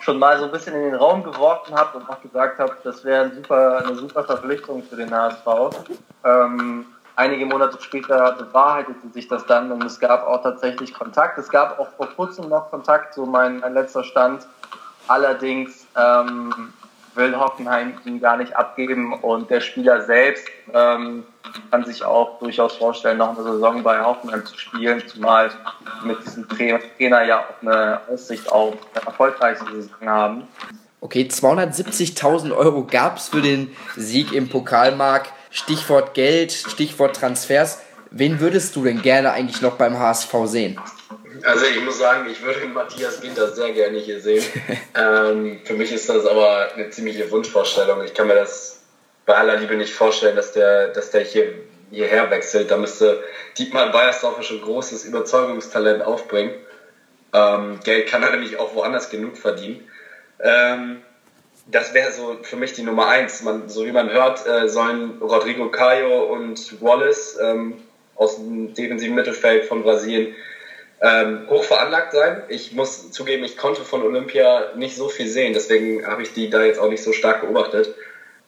[0.07, 3.05] schon mal so ein bisschen in den Raum geworfen habe und auch gesagt habe, das
[3.05, 5.47] wäre ein super, eine super Verpflichtung für den HSV.
[6.25, 11.39] Ähm, einige Monate später bewahrheitete sich das dann und es gab auch tatsächlich Kontakt.
[11.39, 14.47] Es gab auch vor kurzem noch Kontakt, so mein, mein letzter Stand.
[15.09, 16.73] Allerdings ähm,
[17.17, 21.25] will Hoffenheim ihn gar nicht abgeben und der Spieler selbst ähm,
[21.71, 25.51] kann sich auch durchaus vorstellen, noch eine Saison bei Hoffenheim zu spielen, zumal
[26.05, 30.43] mit diesem Trainer ja auch eine Aussicht auf eine erfolgreiche Saison haben.
[31.01, 35.33] Okay, 270.000 Euro gab es für den Sieg im Pokalmarkt.
[35.51, 37.81] Stichwort Geld, Stichwort Transfers.
[38.11, 40.81] Wen würdest du denn gerne eigentlich noch beim HSV sehen?
[41.47, 44.45] Also ich muss sagen, ich würde Matthias Ginter sehr gerne hier sehen.
[44.97, 48.03] ähm, für mich ist das aber eine ziemliche Wunschvorstellung.
[48.03, 48.81] Ich kann mir das
[49.27, 51.55] bei aller Liebe nicht vorstellen, dass der, dass der hier,
[51.93, 52.73] hierher wechselt.
[52.73, 53.23] Da müsste
[53.57, 56.53] Dietmar Beiersdorfer schon großes Überzeugungstalent aufbringen.
[57.33, 59.89] Ähm, Geld kann er nämlich auch woanders genug verdienen.
[60.41, 61.01] Ähm,
[61.69, 63.43] das wäre so für mich die Nummer eins.
[63.43, 67.75] Man, so wie man hört, äh, sollen Rodrigo Caio und Wallace ähm,
[68.17, 70.35] aus dem defensiven Mittelfeld von Brasilien
[71.01, 72.43] ähm, hoch veranlagt sein.
[72.49, 76.49] Ich muss zugeben, ich konnte von Olympia nicht so viel sehen, deswegen habe ich die
[76.51, 77.95] da jetzt auch nicht so stark beobachtet.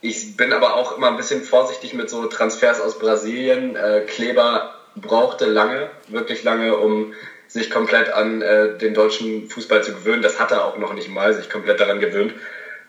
[0.01, 3.75] Ich bin aber auch immer ein bisschen vorsichtig mit so Transfers aus Brasilien.
[3.75, 7.13] Äh, Kleber brauchte lange, wirklich lange, um
[7.49, 10.23] sich komplett an äh, den deutschen Fußball zu gewöhnen.
[10.23, 12.35] Das hat er auch noch nicht mal, sich komplett daran gewöhnt.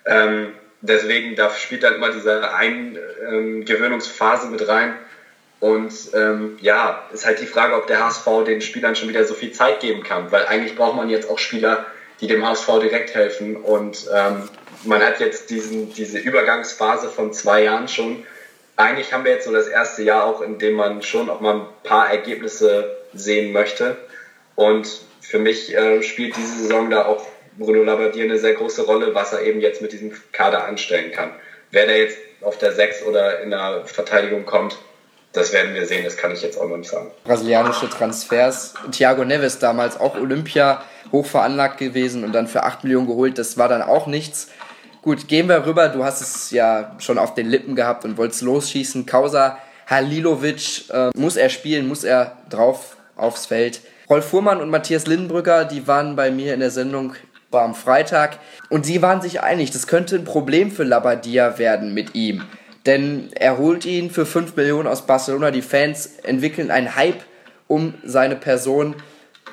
[0.06, 4.94] Ähm, deswegen, da spielt dann immer diese Eingewöhnungsphase ähm, mit rein.
[5.60, 9.34] Und ähm, ja, ist halt die Frage, ob der HSV den Spielern schon wieder so
[9.34, 11.86] viel Zeit geben kann, weil eigentlich braucht man jetzt auch Spieler,
[12.22, 13.58] die dem HSV direkt helfen.
[13.58, 14.50] Und ähm,
[14.86, 18.26] man hat jetzt diesen, diese Übergangsphase von zwei Jahren schon.
[18.78, 21.56] Eigentlich haben wir jetzt so das erste Jahr auch, in dem man schon auch mal
[21.56, 23.98] ein paar Ergebnisse sehen möchte.
[24.56, 24.88] Und
[25.22, 29.34] für mich äh, spielt diese Saison da auch Bruno Labbadia eine sehr große Rolle, was
[29.34, 31.32] er eben jetzt mit diesem Kader anstellen kann.
[31.72, 34.78] Wer da jetzt auf der 6 oder in der Verteidigung kommt,
[35.34, 37.12] das werden wir sehen, das kann ich jetzt auch noch nicht sagen.
[37.24, 38.74] Brasilianische Transfers.
[38.92, 43.38] Thiago Neves damals auch Olympia hoch veranlagt gewesen und dann für 8 Millionen geholt.
[43.38, 44.48] Das war dann auch nichts.
[45.02, 45.90] Gut, gehen wir rüber.
[45.90, 49.06] Du hast es ja schon auf den Lippen gehabt und wolltest losschießen.
[49.06, 53.82] Kausa Halilovic, äh, muss er spielen, muss er drauf aufs Feld.
[54.10, 57.16] Rolf Fuhrmann und Matthias Lindenbrücker, die waren bei mir in der Sendung
[57.52, 58.38] war am Freitag
[58.70, 62.44] und sie waren sich einig, das könnte ein Problem für Labadia werden mit ihm.
[62.90, 65.52] Denn er holt ihn für 5 Millionen aus Barcelona.
[65.52, 67.22] Die Fans entwickeln einen Hype
[67.68, 68.96] um seine Person.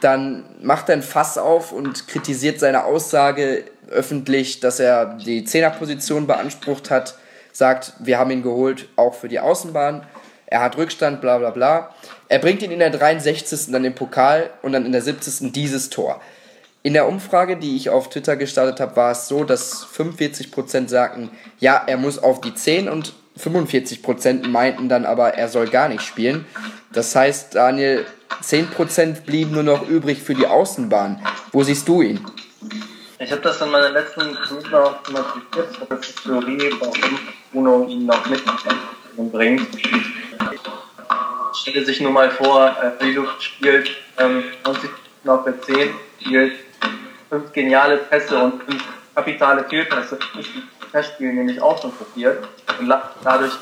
[0.01, 6.27] Dann macht er ein Fass auf und kritisiert seine Aussage öffentlich, dass er die Zehnerposition
[6.27, 7.19] beansprucht hat.
[7.53, 10.07] Sagt, wir haben ihn geholt, auch für die Außenbahn.
[10.47, 11.95] Er hat Rückstand, bla bla bla.
[12.29, 13.71] Er bringt ihn in der 63.
[13.71, 15.53] dann im Pokal und dann in der 70.
[15.53, 16.23] dieses Tor.
[16.83, 21.31] In der Umfrage, die ich auf Twitter gestartet habe, war es so, dass 45% sagten,
[21.59, 26.03] ja, er muss auf die 10 und 45% meinten dann aber, er soll gar nicht
[26.03, 26.47] spielen.
[26.93, 28.07] Das heißt, Daniel,
[28.43, 31.21] 10% blieben nur noch übrig für die Außenbahn.
[31.53, 32.25] Wo siehst du ihn?
[33.19, 37.19] Ich habe das in meiner letzten Minute auch thematisiert, das ist die Theorie, warum
[37.53, 38.43] Bruno ihn noch mit
[39.33, 39.67] bringt.
[41.55, 44.91] Stelle sich nur mal vor, äh, Lilo spielt ähm, 90
[45.27, 46.53] auf der 10, spielt
[47.31, 48.85] fünf geniale Pässe und fünf
[49.17, 50.19] kapitale Fehlpässe.
[50.93, 52.47] Das Spiel nämlich auch schon probiert
[52.79, 53.53] und dadurch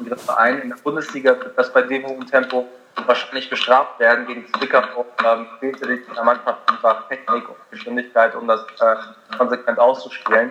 [0.00, 2.66] der Verein in der Bundesliga das bei dem hohen Tempo
[3.06, 4.26] wahrscheinlich bestraft werden.
[4.26, 10.50] Gegen Zwickau ähm, fehlte der Mannschaft einfach Technik und Geschwindigkeit, um das äh, konsequent auszuspielen.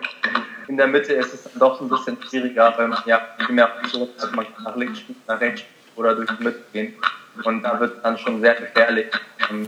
[0.68, 3.70] In der Mitte ist es dann doch ein bisschen schwieriger, weil man ja viel mehr
[3.76, 4.32] Optionen hat.
[4.34, 5.64] Man kann nach links spielen, nach rechts
[5.96, 6.96] oder durch die Mitte gehen.
[7.44, 9.08] Und da wird dann schon sehr gefährlich.
[9.50, 9.68] Ähm,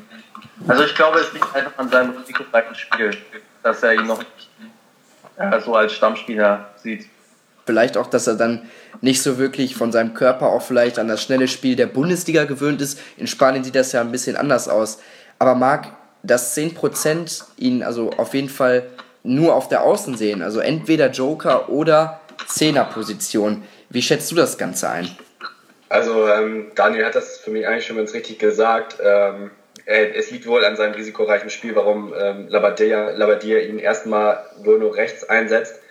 [0.68, 3.12] also ich glaube, es liegt einfach an seinem risikoreichen Spiel,
[3.63, 4.50] dass er ihn noch nicht
[5.38, 7.08] äh, so als Stammspieler sieht.
[7.66, 8.70] Vielleicht auch, dass er dann
[9.02, 12.82] nicht so wirklich von seinem Körper auch vielleicht an das schnelle Spiel der Bundesliga gewöhnt
[12.82, 13.00] ist.
[13.18, 15.00] In Spanien sieht das ja ein bisschen anders aus.
[15.39, 15.88] Aber Marc,
[16.24, 18.84] dass 10% ihn also auf jeden Fall
[19.24, 23.63] nur auf der Außen sehen, also entweder Joker oder Zehnerposition.
[23.89, 25.10] Wie schätzt du das Ganze ein?
[25.88, 28.98] Also ähm, Daniel hat das für mich eigentlich schon ganz richtig gesagt.
[29.02, 29.52] Ähm,
[29.86, 34.96] es liegt wohl an seinem risikoreichen Spiel, warum ähm, Labadia, Labadia ihn erstmal wohl nur
[34.96, 35.82] rechts einsetzt.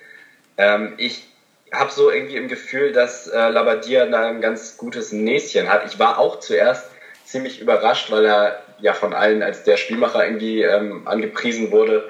[0.57, 1.27] Ähm, ich
[1.71, 5.85] habe so irgendwie im Gefühl, dass äh, Labadia da ein ganz gutes Näschen hat.
[5.85, 6.89] Ich war auch zuerst
[7.25, 12.07] ziemlich überrascht, weil er ja von allen als der Spielmacher irgendwie ähm, angepriesen wurde.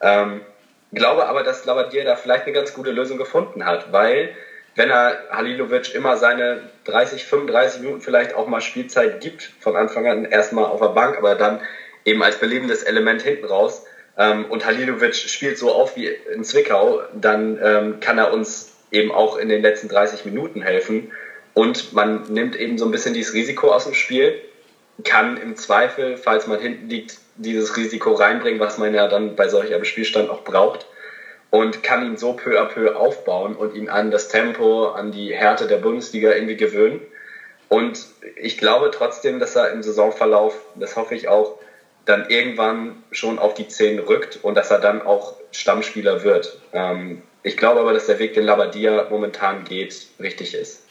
[0.00, 0.42] Ähm,
[0.92, 4.34] glaube aber, dass Labadia da vielleicht eine ganz gute Lösung gefunden hat, weil
[4.74, 10.06] wenn er Halilovic immer seine 30, 35 Minuten vielleicht auch mal Spielzeit gibt, von Anfang
[10.06, 11.60] an erstmal auf der Bank, aber dann
[12.04, 13.84] eben als belebendes Element hinten raus
[14.16, 19.12] ähm, und Halilovic spielt so auf wie in Zwickau, dann ähm, kann er uns eben
[19.12, 21.12] auch in den letzten 30 Minuten helfen.
[21.54, 24.40] Und man nimmt eben so ein bisschen dieses Risiko aus dem Spiel,
[25.04, 29.48] kann im Zweifel, falls man hinten liegt, dieses Risiko reinbringen, was man ja dann bei
[29.48, 30.86] solch einem Spielstand auch braucht.
[31.50, 35.34] Und kann ihn so peu à peu aufbauen und ihn an das Tempo, an die
[35.34, 37.00] Härte der Bundesliga irgendwie gewöhnen.
[37.68, 38.04] Und
[38.36, 41.58] ich glaube trotzdem, dass er im Saisonverlauf, das hoffe ich auch,
[42.04, 46.58] dann irgendwann schon auf die 10 rückt und dass er dann auch Stammspieler wird.
[46.72, 50.82] Ähm, ich glaube aber, dass der Weg, den Labadia momentan geht, richtig ist.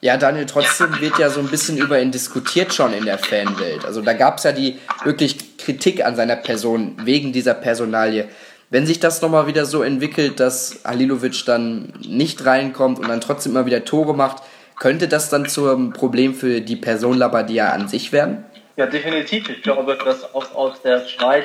[0.00, 3.86] Ja, Daniel, trotzdem wird ja so ein bisschen über ihn diskutiert schon in der Fanwelt.
[3.86, 8.28] Also da gab es ja die wirklich Kritik an seiner Person wegen dieser Personalie.
[8.74, 13.52] Wenn sich das nochmal wieder so entwickelt, dass Halilovic dann nicht reinkommt und dann trotzdem
[13.52, 14.42] immer wieder Tore macht,
[14.80, 18.44] könnte das dann zum Problem für die Person Labadia an sich werden?
[18.74, 19.48] Ja, definitiv.
[19.48, 21.44] Ich glaube, dass auch aus der Schweiz,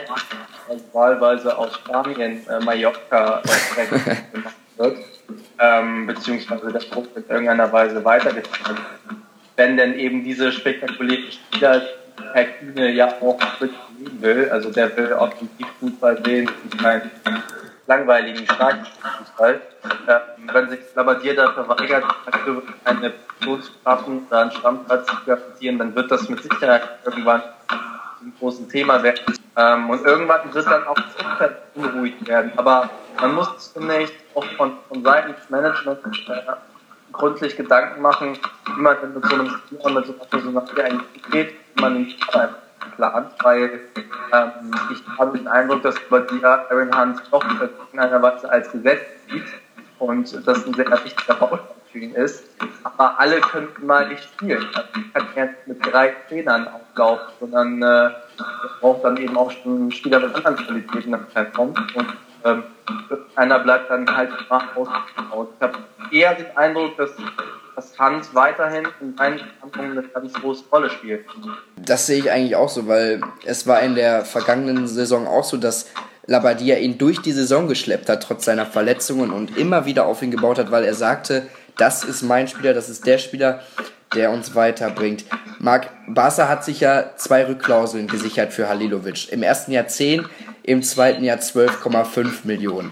[0.67, 3.43] also wahlweise aus Spanien, äh, Mallorca
[3.77, 4.97] äh, gemacht wird,
[5.59, 8.79] ähm, beziehungsweise der Druck in irgendeiner Weise weitergetragen.
[9.55, 11.83] Wenn denn eben diese spektakuläre Spieler
[12.33, 13.75] Herr Kühne ja auch leben
[14.19, 17.11] will, also der will offensiv Fußball sehen und keinen
[17.87, 19.61] langweiligen Schlagfußball.
[20.07, 20.19] Äh,
[20.53, 22.05] wenn sich Labadier da verweigert,
[22.85, 27.41] eine Position zu schaffen oder einen Stammplatz zu garantieren, dann wird das mit Sicherheit irgendwann
[28.21, 29.19] ein großes Thema werden.
[29.57, 32.51] Ähm, und irgendwann wird dann auch das Umfeld unruhig werden.
[32.57, 36.41] Aber man muss zunächst auch von, von Seiten des Managements äh,
[37.11, 38.37] gründlich Gedanken machen,
[38.75, 41.93] wie man denn mit so einem Spieler, mit so einer Personalie eigentlich geht, wie man
[41.95, 42.55] den Spieler
[42.97, 43.79] weil
[44.33, 47.43] ähm, ich habe den Eindruck, dass die Aaron Hunt doch
[47.93, 49.43] in einer Weise als Gesetz sieht
[49.99, 52.45] und das ein sehr wichtiger Baustein für ihn ist.
[52.83, 54.65] Aber alle könnten mal nicht spielen.
[54.73, 58.11] Also ich kann jetzt mit drei Trainern auflaufen, sondern äh,
[58.79, 61.73] braucht dann eben auch schon Spieler mit anderen Qualitäten im Zentrum.
[61.95, 62.07] Und
[62.45, 62.63] ähm,
[63.35, 65.49] einer bleibt dann halt ausgebaut.
[65.55, 65.77] Ich habe
[66.11, 67.11] eher den Eindruck, dass
[67.79, 71.25] dass Hans weiterhin in meinen Verhandlungen eine ganz große Rolle spielt.
[71.77, 75.55] Das sehe ich eigentlich auch so, weil es war in der vergangenen Saison auch so,
[75.55, 75.87] dass
[76.25, 80.29] Labadia ihn durch die Saison geschleppt hat, trotz seiner Verletzungen und immer wieder auf ihn
[80.29, 81.47] gebaut hat, weil er sagte,
[81.77, 83.61] das ist mein Spieler, das ist der Spieler,
[84.13, 85.23] der uns weiterbringt.
[85.59, 89.31] Marc, Barca hat sich ja zwei Rückklauseln gesichert für Halilovic.
[89.31, 90.25] Im ersten Jahr 10,
[90.63, 92.91] im zweiten Jahr 12,5 Millionen.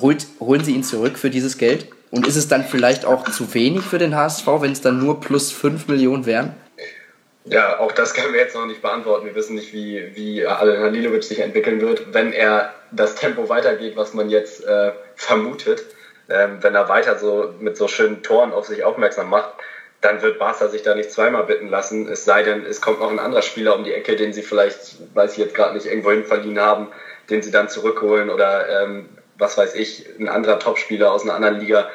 [0.00, 1.86] Holt, holen Sie ihn zurück für dieses Geld?
[2.10, 5.20] Und ist es dann vielleicht auch zu wenig für den HSV, wenn es dann nur
[5.20, 6.54] plus 5 Millionen wären?
[7.44, 9.26] Ja, auch das können wir jetzt noch nicht beantworten.
[9.26, 13.96] Wir wissen nicht, wie, wie Alen Halilovic sich entwickeln wird, wenn er das Tempo weitergeht,
[13.96, 15.84] was man jetzt äh, vermutet.
[16.30, 19.50] Ähm, wenn er weiter so mit so schönen Toren auf sich aufmerksam macht,
[20.00, 22.08] dann wird Barca sich da nicht zweimal bitten lassen.
[22.08, 24.96] Es sei denn, es kommt noch ein anderer Spieler um die Ecke, den sie vielleicht,
[25.14, 26.88] weiß ich jetzt gerade nicht, irgendwohin verliehen haben,
[27.30, 31.60] den sie dann zurückholen oder ähm, was weiß ich, ein anderer Topspieler aus einer anderen
[31.60, 31.88] Liga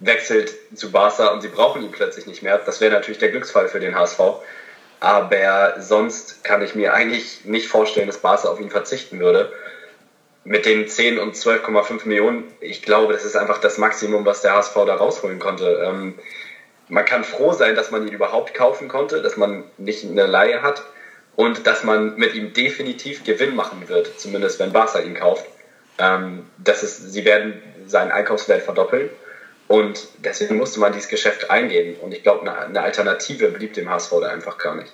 [0.00, 2.58] wechselt zu Barca und sie brauchen ihn plötzlich nicht mehr.
[2.58, 4.20] Das wäre natürlich der Glücksfall für den HSV.
[5.00, 9.52] Aber sonst kann ich mir eigentlich nicht vorstellen, dass Barca auf ihn verzichten würde.
[10.44, 14.54] Mit den 10 und 12,5 Millionen, ich glaube, das ist einfach das Maximum, was der
[14.54, 15.82] HSV da rausholen konnte.
[15.84, 16.14] Ähm,
[16.88, 20.62] man kann froh sein, dass man ihn überhaupt kaufen konnte, dass man nicht eine Laie
[20.62, 20.82] hat
[21.36, 25.46] und dass man mit ihm definitiv Gewinn machen wird, zumindest wenn Barca ihn kauft.
[25.98, 29.10] Ähm, das ist, sie werden seinen Einkaufswert verdoppeln
[29.68, 31.96] und deswegen musste man dieses Geschäft eingehen.
[32.00, 34.92] Und ich glaube, eine, Alternative blieb dem HSV da einfach gar nicht.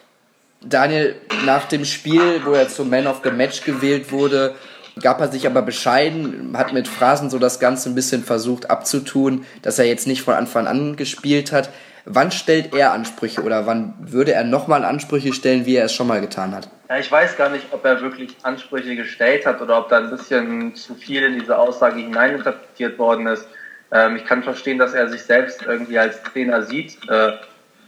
[0.63, 4.55] Daniel, nach dem Spiel, wo er zum Man of the Match gewählt wurde,
[5.01, 9.45] gab er sich aber bescheiden, hat mit Phrasen so das Ganze ein bisschen versucht abzutun,
[9.63, 11.71] dass er jetzt nicht von Anfang an gespielt hat.
[12.07, 16.07] Wann stellt er Ansprüche oder wann würde er nochmal Ansprüche stellen, wie er es schon
[16.07, 16.69] mal getan hat?
[16.91, 20.11] Ja, ich weiß gar nicht, ob er wirklich Ansprüche gestellt hat oder ob da ein
[20.11, 23.49] bisschen zu viel in diese Aussage hineininterpretiert worden ist.
[23.91, 26.99] Ähm, ich kann verstehen, dass er sich selbst irgendwie als Trainer sieht.
[27.09, 27.33] Äh,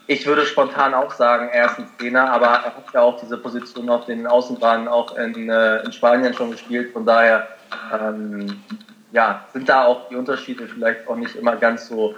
[0.07, 3.37] ich würde spontan auch sagen, er ist ein Trainer, aber er hat ja auch diese
[3.37, 6.93] Position auf den Außenbahnen auch in, äh, in Spanien schon gespielt.
[6.93, 7.49] Von daher
[7.93, 8.63] ähm,
[9.13, 12.15] ja, sind da auch die Unterschiede vielleicht auch nicht immer ganz so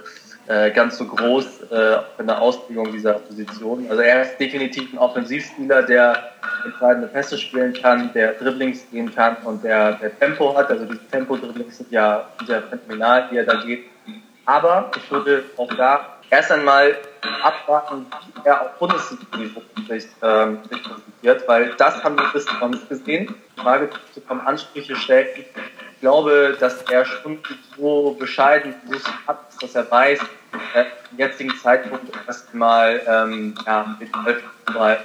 [0.49, 3.85] äh, ganz so groß äh, in der Ausbildung dieser Position.
[3.89, 6.31] Also er ist definitiv ein Offensivspieler, der
[6.65, 10.71] entscheidende Pässe spielen kann, der Dribblings gehen kann und der, der Tempo hat.
[10.71, 13.85] Also diese Tempo-Dribblings sind ja, ja phänomenal, wie er da geht.
[14.45, 16.97] Aber ich würde auch da erst einmal
[17.43, 22.87] abwarten, wie er auf Bundesliga-Niveau sich, ähm, präsentiert, weil das haben wir bisher noch nicht
[22.89, 23.35] gesehen.
[23.57, 25.29] Die Frage zu kommen, Ansprüche stellt.
[25.37, 27.39] Ich glaube, dass er schon
[27.77, 28.75] so bescheiden
[29.27, 30.19] hat, dass er weiß,
[30.75, 34.09] äh, zum jetzigen Zeitpunkt erstmal ähm, ja, mit
[34.73, 34.99] mal.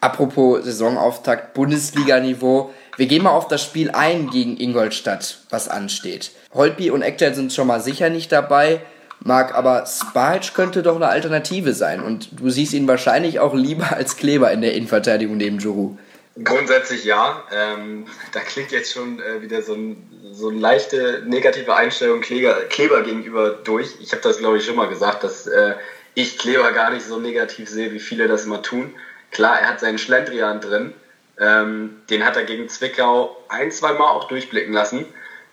[0.00, 2.72] Apropos Saisonauftakt Bundesliga-Niveau.
[2.96, 6.32] Wir gehen mal auf das Spiel ein gegen Ingolstadt, was ansteht.
[6.52, 8.80] Holpi und Ekter sind schon mal sicher nicht dabei.
[9.22, 12.02] Marc, aber Spalch könnte doch eine Alternative sein.
[12.02, 15.96] Und du siehst ihn wahrscheinlich auch lieber als Kleber in der Innenverteidigung neben Juru.
[16.42, 17.42] Grundsätzlich ja.
[17.52, 22.54] Ähm, da klingt jetzt schon äh, wieder so, ein, so eine leichte negative Einstellung Kleber,
[22.68, 23.96] Kleber gegenüber durch.
[24.00, 25.74] Ich habe das, glaube ich, schon mal gesagt, dass äh,
[26.14, 28.94] ich Kleber gar nicht so negativ sehe, wie viele das immer tun.
[29.32, 30.94] Klar, er hat seinen Schlendrian drin.
[31.38, 35.06] Ähm, den hat er gegen Zwickau ein, zwei Mal auch durchblicken lassen.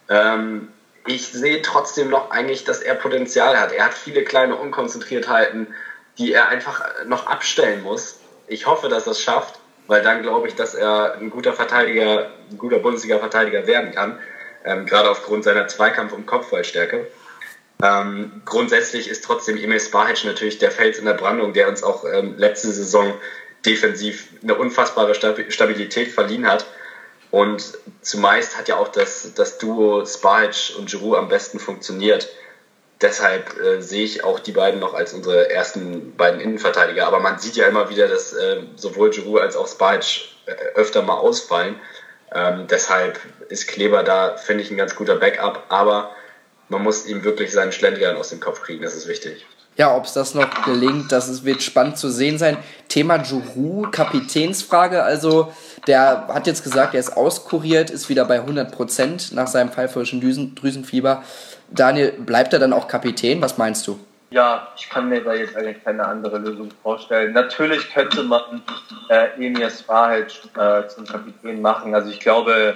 [0.09, 0.69] Ähm,
[1.07, 3.71] ich sehe trotzdem noch eigentlich, dass er Potenzial hat.
[3.71, 5.67] Er hat viele kleine Unkonzentriertheiten,
[6.17, 8.19] die er einfach noch abstellen muss.
[8.47, 12.29] Ich hoffe, dass er es schafft weil dann glaube ich, dass er ein guter Verteidiger,
[12.51, 14.19] ein guter Bundesliga-Verteidiger werden kann,
[14.65, 17.07] ähm, gerade aufgrund seiner Zweikampf- und Kopfballstärke.
[17.81, 22.03] Ähm, grundsätzlich ist trotzdem Emil Spahic natürlich der Fels in der Brandung, der uns auch
[22.05, 23.13] ähm, letzte Saison
[23.65, 26.65] defensiv eine unfassbare Stabilität verliehen hat.
[27.31, 32.29] Und zumeist hat ja auch das, das Duo Spahic und Giroud am besten funktioniert
[33.01, 37.07] deshalb äh, sehe ich auch die beiden noch als unsere ersten beiden Innenverteidiger.
[37.07, 41.01] Aber man sieht ja immer wieder, dass äh, sowohl Giroud als auch Spajic äh, öfter
[41.01, 41.79] mal ausfallen.
[42.33, 45.65] Ähm, deshalb ist Kleber da, finde ich, ein ganz guter Backup.
[45.69, 46.11] Aber
[46.69, 49.45] man muss ihm wirklich seinen Schlendrian aus dem Kopf kriegen, das ist wichtig.
[49.77, 52.57] Ja, ob es das noch gelingt, das wird spannend zu sehen sein.
[52.87, 55.03] Thema Juru, Kapitänsfrage.
[55.03, 55.53] Also,
[55.85, 60.19] der hat jetzt gesagt, er ist auskuriert, ist wieder bei 100% nach seinem pfeiferischen
[60.55, 61.23] Drüsenfieber.
[61.69, 63.39] Daniel, bleibt er dann auch Kapitän?
[63.39, 63.99] Was meinst du?
[64.31, 67.33] Ja, ich kann mir da jetzt eigentlich keine andere Lösung vorstellen.
[67.33, 68.61] Natürlich könnte man
[69.09, 71.93] äh, Emir Spahic äh, zum Kapitän machen.
[71.93, 72.73] Also ich glaube,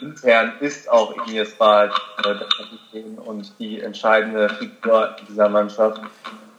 [0.00, 6.00] intern ist auch Emir Spahic äh, der Kapitän und die entscheidende Figur dieser Mannschaft.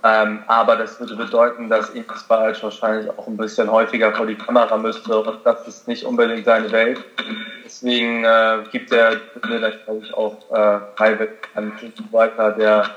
[0.03, 4.35] Ähm, aber das würde bedeuten, dass Emir Spahic wahrscheinlich auch ein bisschen häufiger vor die
[4.35, 7.03] Kamera müsste und das ist nicht unbedingt seine Welt.
[7.65, 9.17] Deswegen äh, gibt er
[9.47, 11.73] mir da, glaube ich, auch äh, Highway an
[12.11, 12.89] weiter, der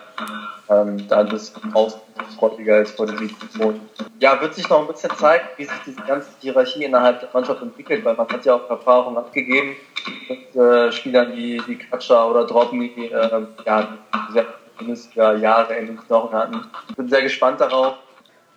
[0.69, 3.81] ähm, da ein bisschen ausfreudiger ist vor dem Mikrofon.
[4.21, 7.63] Ja, wird sich noch ein bisschen zeigen, wie sich diese ganze Hierarchie innerhalb der Mannschaft
[7.63, 9.75] entwickelt, weil man hat ja auch Erfahrung abgegeben
[10.29, 13.99] mit äh, Spielern wie, wie Katscher oder Drobny, äh, ja,
[14.33, 14.47] sehr
[15.15, 16.61] ja, Jahre in den Knochen hatten.
[16.89, 17.97] Ich bin sehr gespannt darauf.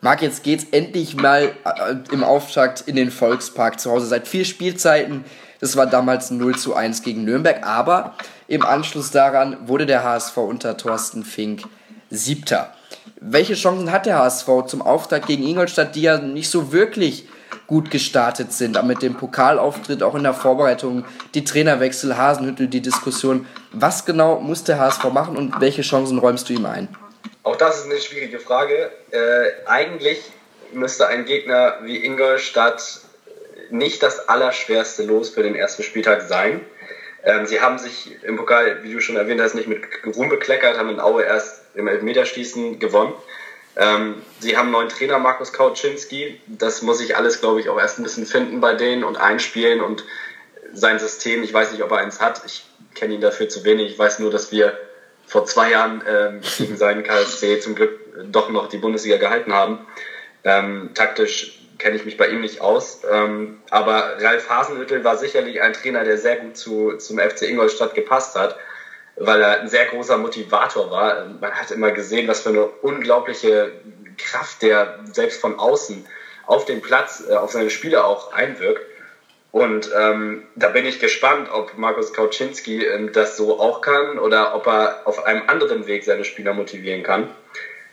[0.01, 4.05] Marc, jetzt geht's endlich mal äh, im Auftakt in den Volkspark zu Hause.
[4.07, 5.25] Seit vier Spielzeiten
[5.63, 8.15] das war damals 0 zu 1 gegen Nürnberg, aber
[8.49, 11.63] im Anschluss daran wurde der HSV unter Thorsten Fink
[12.09, 12.73] Siebter.
[13.21, 17.29] Welche Chancen hat der HSV zum Auftakt gegen Ingolstadt, die ja nicht so wirklich
[17.73, 22.81] gut gestartet sind, aber mit dem Pokalauftritt auch in der Vorbereitung, die Trainerwechsel, Hasenhüttel, die
[22.81, 23.47] Diskussion.
[23.71, 26.87] Was genau muss der HSV machen und welche Chancen räumst du ihm ein?
[27.41, 28.91] Auch das ist eine schwierige Frage.
[29.09, 30.21] Äh, eigentlich
[30.71, 32.99] müsste ein Gegner wie Ingolstadt
[33.71, 36.61] nicht das allerschwerste Los für den ersten Spieltag sein.
[37.23, 39.81] Ähm, sie haben sich im Pokal, wie du schon erwähnt hast, nicht mit
[40.15, 43.13] Ruhm bekleckert, haben in Aue erst im Elfmeterschießen gewonnen.
[43.75, 46.39] Ähm, sie haben einen neuen Trainer, Markus Kauczynski.
[46.47, 49.81] Das muss ich alles, glaube ich, auch erst ein bisschen finden bei denen und einspielen
[49.81, 50.03] und
[50.73, 51.43] sein System.
[51.43, 52.43] Ich weiß nicht, ob er eins hat.
[52.45, 53.91] Ich kenne ihn dafür zu wenig.
[53.91, 54.77] Ich weiß nur, dass wir
[55.25, 57.99] vor zwei Jahren ähm, gegen seinen KSC zum Glück
[58.31, 59.85] doch noch die Bundesliga gehalten haben.
[60.43, 63.01] Ähm, taktisch kenne ich mich bei ihm nicht aus.
[63.09, 67.95] Ähm, aber Ralf Hasenhüttel war sicherlich ein Trainer, der sehr gut zu, zum FC Ingolstadt
[67.95, 68.57] gepasst hat,
[69.15, 71.25] weil er ein sehr großer Motivator war.
[71.39, 73.71] Man hat immer gesehen, was für eine unglaubliche
[74.17, 76.05] Kraft der selbst von außen
[76.45, 78.81] auf den Platz, äh, auf seine Spieler auch einwirkt.
[79.51, 84.55] Und ähm, da bin ich gespannt, ob Markus Kauczynski ähm, das so auch kann oder
[84.55, 87.29] ob er auf einem anderen Weg seine Spieler motivieren kann.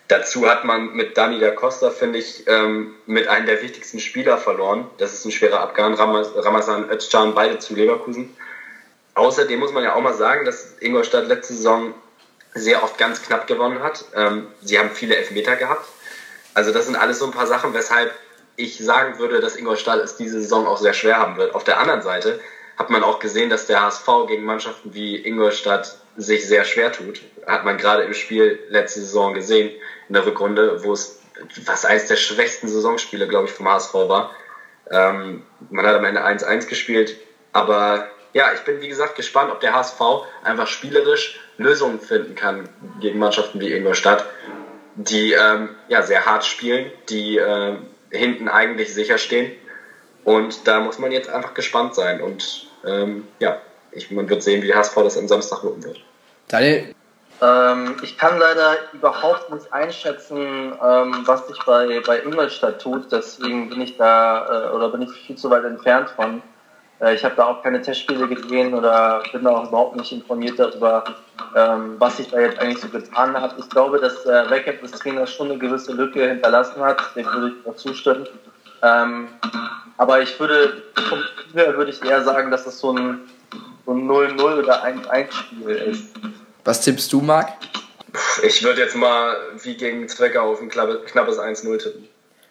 [0.09, 4.39] Dazu hat man mit Dani da Costa, finde ich, ähm, mit einem der wichtigsten Spieler
[4.39, 4.91] verloren.
[4.99, 5.95] Das ist ein schwerer Abgang.
[5.95, 8.35] Ramazan Özcan, beide zu Leverkusen.
[9.15, 11.95] Außerdem muss man ja auch mal sagen, dass Ingolstadt letzte Saison
[12.55, 14.05] sehr oft ganz knapp gewonnen hat.
[14.15, 15.87] Ähm, sie haben viele Elfmeter gehabt.
[16.55, 18.13] Also das sind alles so ein paar Sachen, weshalb
[18.57, 21.55] ich sagen würde, dass Ingolstadt es diese Saison auch sehr schwer haben wird.
[21.55, 22.41] Auf der anderen Seite
[22.77, 27.21] hat man auch gesehen, dass der HSV gegen Mannschaften wie Ingolstadt sich sehr schwer tut.
[27.47, 29.71] Hat man gerade im Spiel letzte Saison gesehen
[30.09, 31.21] in der Rückrunde, wo es
[31.65, 34.35] was eines der schwächsten Saisonspiele, glaube ich, vom HSV war.
[34.91, 37.17] Ähm, man hat am Ende 1-1 gespielt,
[37.53, 40.01] aber ja, ich bin wie gesagt gespannt, ob der HSV
[40.45, 42.69] einfach spielerisch Lösungen finden kann
[43.01, 44.25] gegen Mannschaften wie Ingolstadt,
[44.95, 47.77] die ähm, ja sehr hart spielen, die äh,
[48.11, 49.53] hinten eigentlich sicher stehen.
[50.25, 52.21] Und da muss man jetzt einfach gespannt sein.
[52.21, 53.61] Und ähm, ja,
[53.93, 56.01] ich, man wird sehen, wie der HSV das am Samstag loben wird.
[56.49, 56.95] Daniel,
[57.43, 63.11] ähm, ich kann leider überhaupt nicht einschätzen, ähm, was sich bei, bei Ingolstadt tut.
[63.11, 66.43] Deswegen bin ich da äh, oder bin ich viel zu weit entfernt von.
[67.01, 70.59] Äh, ich habe da auch keine Testspiele gesehen oder bin da auch überhaupt nicht informiert
[70.59, 71.05] darüber,
[71.57, 73.55] ähm, was sich da jetzt eigentlich so getan hat.
[73.59, 77.01] Ich glaube, dass der äh, Backup des Trainers schon eine gewisse Lücke hinterlassen hat.
[77.17, 78.27] Dem würde ich auch zustimmen.
[78.83, 79.29] Ähm,
[79.97, 80.83] aber ich würde,
[81.53, 83.21] würde ich eher sagen, dass das so ein,
[83.85, 86.15] so ein 0-0 oder 1-1-Spiel ist.
[86.65, 87.49] Was tippst du, Marc?
[88.43, 92.09] Ich würde jetzt mal wie gegen Zwickau auf ein knappes 1-0 tippen.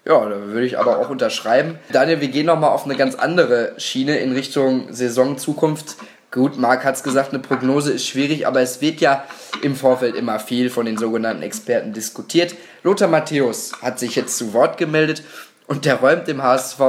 [0.09, 1.77] Ja, da würde ich aber auch unterschreiben.
[1.91, 5.97] Daniel, wir gehen nochmal auf eine ganz andere Schiene in Richtung Saisonzukunft.
[6.31, 9.23] Gut, Marc hat es gesagt, eine Prognose ist schwierig, aber es wird ja
[9.61, 12.55] im Vorfeld immer viel von den sogenannten Experten diskutiert.
[12.81, 15.21] Lothar Matthäus hat sich jetzt zu Wort gemeldet
[15.67, 16.79] und der räumt dem HSV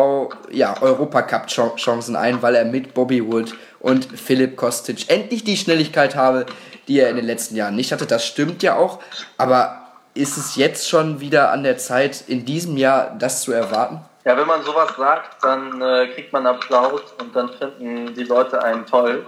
[0.51, 6.47] ja, Europacup-Chancen ein, weil er mit Bobby Wood und Philipp Kostic endlich die Schnelligkeit habe,
[6.89, 8.07] die er in den letzten Jahren nicht hatte.
[8.07, 8.99] Das stimmt ja auch.
[9.37, 9.80] Aber
[10.15, 14.01] ist es jetzt schon wieder an der Zeit, in diesem Jahr das zu erwarten?
[14.25, 18.63] Ja, wenn man sowas sagt, dann äh, kriegt man Applaus und dann finden die Leute
[18.63, 19.25] einen toll.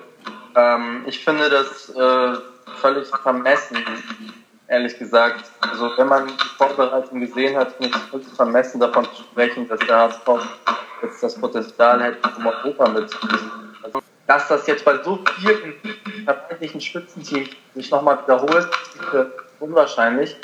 [0.55, 2.39] Ähm, ich finde das äh,
[2.81, 3.79] völlig vermessen,
[4.69, 5.51] ehrlich gesagt.
[5.61, 9.67] Also wenn man die Vorbereitung gesehen hat, finde ich es völlig vermessen davon zu sprechen,
[9.69, 10.29] dass der HSV
[11.03, 13.73] jetzt das Potenzial hätte, um Europa mitzunehmen
[14.33, 15.75] dass das jetzt bei so vielen
[16.25, 19.27] vermeintlichen Spitzenteams sich nochmal wiederholt, ist
[19.61, 20.37] unwahrscheinlich.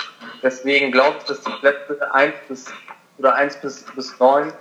[0.43, 2.67] Deswegen glaube ich, dass die Plätze 1 bis
[3.19, 4.53] oder 1 bis, bis 9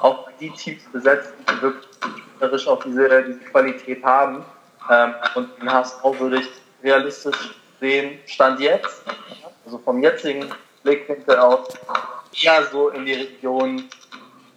[0.00, 1.62] auch die Teams besetzen, die
[2.40, 4.44] wirklich auch diese, diese Qualität haben.
[4.90, 6.48] Ähm, und den HSV würde ich
[6.82, 9.02] realistisch sehen, Stand jetzt,
[9.64, 10.46] also vom jetzigen
[10.82, 11.68] Blickwinkel aus,
[12.42, 13.84] eher so in die Region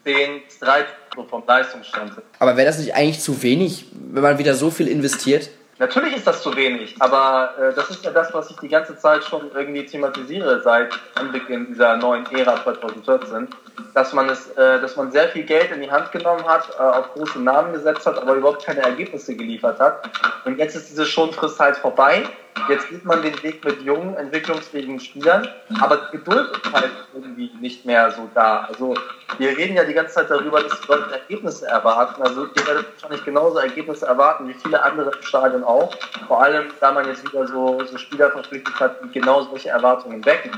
[0.04, 4.38] 10 bis 13 so vom Leistungsstand Aber wäre das nicht eigentlich zu wenig, wenn man
[4.38, 5.50] wieder so viel investiert?
[5.80, 8.98] Natürlich ist das zu wenig, aber äh, das ist ja das, was ich die ganze
[8.98, 13.48] Zeit schon irgendwie thematisiere seit Anbeginn dieser neuen Ära 2014,
[13.94, 16.82] dass man es, äh, dass man sehr viel Geld in die Hand genommen hat, äh,
[16.82, 20.10] auf große Namen gesetzt hat, aber überhaupt keine Ergebnisse geliefert hat.
[20.44, 22.24] Und jetzt ist diese Schonfrist halt vorbei
[22.68, 25.48] Jetzt geht man den Weg mit jungen, entwicklungsfähigen Spielern,
[25.80, 28.68] aber Geduld ist halt irgendwie nicht mehr so da.
[28.70, 28.96] Also
[29.38, 32.22] wir reden ja die ganze Zeit darüber, dass die Leute Ergebnisse erwarten.
[32.22, 35.94] Also ihr werdet wahrscheinlich genauso Ergebnisse erwarten wie viele andere im Stadion auch.
[36.28, 40.26] Vor allem, da man jetzt wieder so, so Spieler verpflichtet hat, die genau solche Erwartungen
[40.26, 40.52] wecken.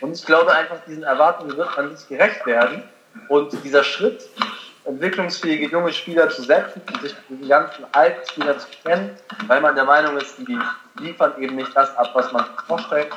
[0.00, 2.82] Und ich glaube einfach, diesen Erwartungen wird man nicht gerecht werden.
[3.28, 4.28] Und dieser Schritt,
[4.84, 9.60] entwicklungsfähige junge Spieler zu setzen und sich mit diesen ganzen alten Spielern zu kennen, weil
[9.60, 10.58] man der Meinung ist, die
[11.00, 13.08] liefern eben nicht das ab, was man vorstellt.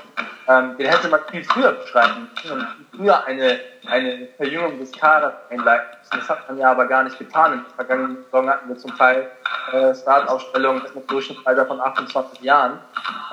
[0.47, 4.91] Ähm, den hätte man viel früher beschreiben müssen und viel früher eine, eine Verjüngung des
[4.91, 6.19] Kaders einleiten müssen.
[6.19, 7.53] Das hat man ja aber gar nicht getan.
[7.53, 9.29] In der vergangenen Saison hatten wir zum Teil
[9.71, 12.79] äh, Startaufstellungen mit Durchschnittsalter von 28 Jahren.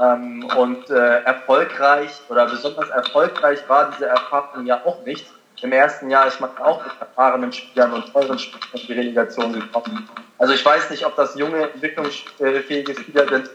[0.03, 5.27] Ähm, und äh, erfolgreich oder besonders erfolgreich war diese Erfahrung ja auch nicht.
[5.63, 9.53] im ersten Jahr ist man auch mit erfahrenen Spielern und teuren Spielern in die Relegation
[9.55, 10.07] gekommen.
[10.39, 13.49] Also ich weiß nicht, ob das junge, entwicklungsfähige Spieler denn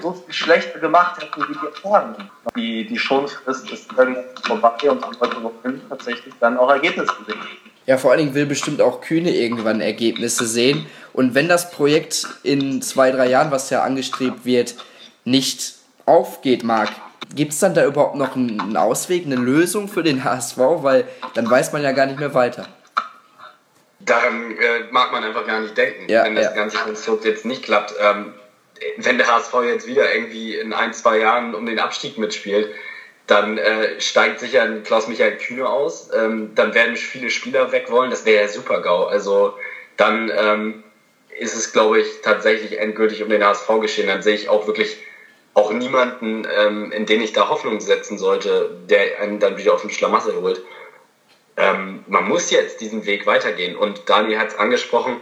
[0.00, 2.30] so viel schlechter gemacht hätten wie die erfahrenen.
[2.56, 7.38] Die, die Schonfrist ist irgendwann vorbei und die Leute wollen tatsächlich dann auch Ergebnisse sehen.
[7.86, 10.86] Ja, vor allen Dingen will bestimmt auch Kühne irgendwann Ergebnisse sehen.
[11.12, 14.76] Und wenn das Projekt in zwei, drei Jahren, was ja angestrebt wird,
[15.24, 15.74] nicht
[16.06, 16.90] aufgeht, Marc,
[17.34, 20.58] gibt es dann da überhaupt noch einen Ausweg, eine Lösung für den HSV?
[20.58, 22.66] Weil dann weiß man ja gar nicht mehr weiter.
[24.00, 26.52] Daran äh, mag man einfach gar nicht denken, ja, wenn das ja.
[26.52, 27.94] ganze Konstrukt jetzt nicht klappt.
[28.00, 28.34] Ähm,
[28.96, 32.72] wenn der HSV jetzt wieder irgendwie in ein, zwei Jahren um den Abstieg mitspielt,
[33.26, 36.10] dann äh, steigt sicher ein Klaus-Michael Kühne aus.
[36.14, 38.10] Ähm, dann werden viele Spieler weg wollen.
[38.10, 39.04] Das wäre ja super GAU.
[39.04, 39.54] Also
[39.96, 40.84] dann ähm,
[41.38, 44.08] ist es, glaube ich, tatsächlich endgültig um den HSV geschehen.
[44.08, 44.98] Dann sehe ich auch wirklich
[45.54, 49.82] auch niemanden, ähm, in den ich da Hoffnung setzen sollte, der einen dann wieder auf
[49.82, 50.62] den Schlamassel holt.
[51.56, 53.76] Ähm, man muss jetzt diesen Weg weitergehen.
[53.76, 55.20] Und Daniel hat es angesprochen,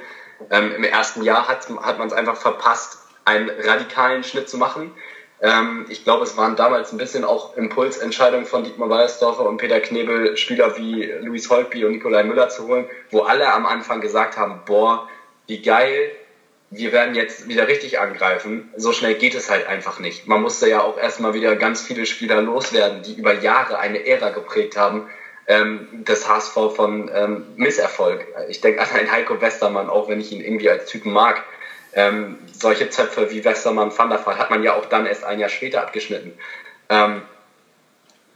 [0.51, 2.99] ähm, im ersten Jahr hat man es einfach verpasst,
[3.31, 4.93] einen radikalen Schnitt zu machen.
[5.41, 9.81] Ähm, ich glaube, es waren damals ein bisschen auch Impulsentscheidungen von Dietmar Wallersdorfer und Peter
[9.81, 14.37] Knebel, Spieler wie Luis Holtby und Nikolai Müller zu holen, wo alle am Anfang gesagt
[14.37, 15.09] haben, boah,
[15.47, 16.11] wie geil,
[16.70, 18.70] wir werden jetzt wieder richtig angreifen.
[18.76, 20.28] So schnell geht es halt einfach nicht.
[20.28, 24.31] Man musste ja auch erstmal wieder ganz viele Spieler loswerden, die über Jahre eine Ära
[24.31, 25.09] geprägt haben,
[25.49, 28.24] ähm, des HSV von ähm, Misserfolg.
[28.49, 31.43] Ich denke an einen Heiko Westermann, auch wenn ich ihn irgendwie als Typen mag.
[31.93, 35.41] Ähm, solche Zöpfe wie Westermann, Van der Vaart hat man ja auch dann erst ein
[35.41, 36.32] Jahr später abgeschnitten.
[36.88, 37.22] Ähm,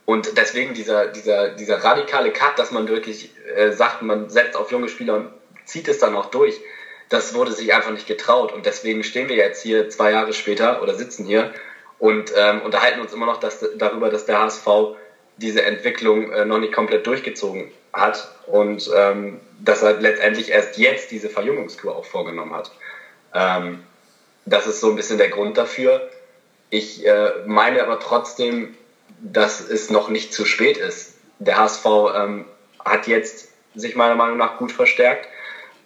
[0.07, 4.71] und deswegen dieser, dieser, dieser radikale Cut, dass man wirklich äh, sagt, man setzt auf
[4.71, 5.29] junge Spieler und
[5.65, 6.61] zieht es dann auch durch
[7.09, 8.53] das wurde sich einfach nicht getraut.
[8.53, 11.53] Und deswegen stehen wir jetzt hier zwei Jahre später oder sitzen hier
[11.99, 14.67] und ähm, unterhalten uns immer noch dass, darüber, dass der HSV
[15.37, 21.11] diese Entwicklung äh, noch nicht komplett durchgezogen hat und ähm, dass er letztendlich erst jetzt
[21.11, 22.73] diese Verjüngungskur auch vorgenommen hat.
[23.35, 23.83] Ähm,
[24.47, 26.09] das ist so ein bisschen der Grund dafür.
[26.71, 28.75] Ich äh, meine aber trotzdem,
[29.21, 31.15] dass es noch nicht zu spät ist.
[31.39, 32.45] Der HSV ähm,
[32.85, 35.29] hat jetzt sich meiner Meinung nach gut verstärkt.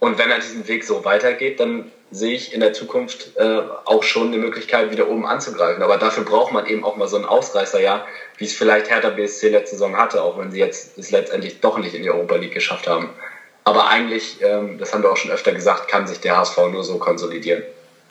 [0.01, 4.03] Und wenn er diesen Weg so weitergeht, dann sehe ich in der Zukunft äh, auch
[4.03, 5.83] schon eine Möglichkeit, wieder oben anzugreifen.
[5.83, 8.07] Aber dafür braucht man eben auch mal so ein Ausreißerjahr,
[8.39, 11.79] wie es vielleicht Hertha BSC letzte Saison hatte, auch wenn sie jetzt es letztendlich doch
[11.79, 13.11] nicht in die Europa League geschafft haben.
[13.69, 16.85] Aber eigentlich, ähm, das haben wir auch schon öfter gesagt, kann sich der HSV nur
[16.85, 17.63] so konsolidieren.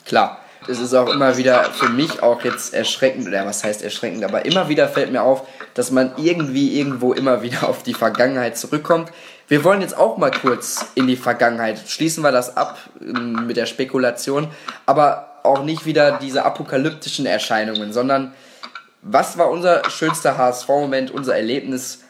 [0.06, 0.38] Klar.
[0.68, 4.44] Es ist auch immer wieder für mich auch jetzt erschreckend, oder was heißt erschreckend, aber
[4.44, 9.10] immer wieder fällt mir auf, dass man irgendwie irgendwo immer wieder auf die Vergangenheit zurückkommt.
[9.48, 11.80] Wir wollen jetzt auch mal kurz in die Vergangenheit.
[11.88, 14.48] Schließen wir das ab ähm, mit der Spekulation,
[14.86, 18.32] aber auch nicht wieder diese apokalyptischen Erscheinungen, sondern
[19.02, 22.04] was war unser schönster HSV-Moment, unser Erlebnis?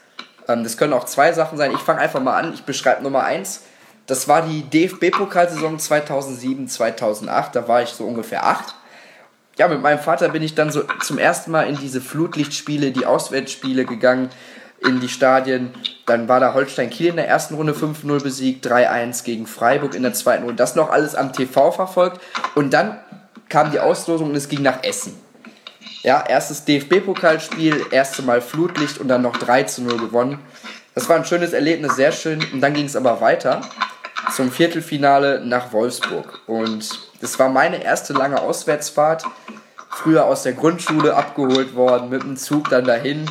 [0.49, 1.71] Ähm, das können auch zwei Sachen sein.
[1.71, 2.53] Ich fange einfach mal an.
[2.53, 3.61] Ich beschreibe Nummer eins.
[4.07, 7.51] Das war die DFB-Pokalsaison 2007-2008.
[7.53, 8.73] Da war ich so ungefähr acht.
[9.57, 13.05] Ja, mit meinem Vater bin ich dann so zum ersten Mal in diese Flutlichtspiele, die
[13.05, 14.29] Auswärtsspiele gegangen
[14.79, 15.73] in die Stadien.
[16.05, 20.01] Dann war da Holstein Kiel in der ersten Runde 5-0 besiegt, 3-1 gegen Freiburg in
[20.01, 20.55] der zweiten Runde.
[20.55, 22.19] Das noch alles am TV verfolgt.
[22.55, 22.97] Und dann
[23.49, 25.15] kam die Auslosung und es ging nach Essen.
[26.01, 30.39] Ja, erstes DFB-Pokalspiel, erste Mal Flutlicht und dann noch 3 0 gewonnen.
[30.95, 32.43] Das war ein schönes Erlebnis, sehr schön.
[32.53, 33.61] Und dann ging es aber weiter
[34.35, 36.41] zum Viertelfinale nach Wolfsburg.
[36.47, 36.89] Und
[37.21, 39.23] das war meine erste lange Auswärtsfahrt.
[39.89, 43.29] Früher aus der Grundschule abgeholt worden, mit dem Zug dann dahin.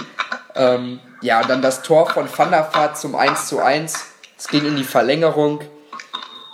[0.54, 3.94] Ähm, ja, dann das Tor von Van der Vaart zum 1 zu 1.
[4.36, 5.60] Es ging in die Verlängerung.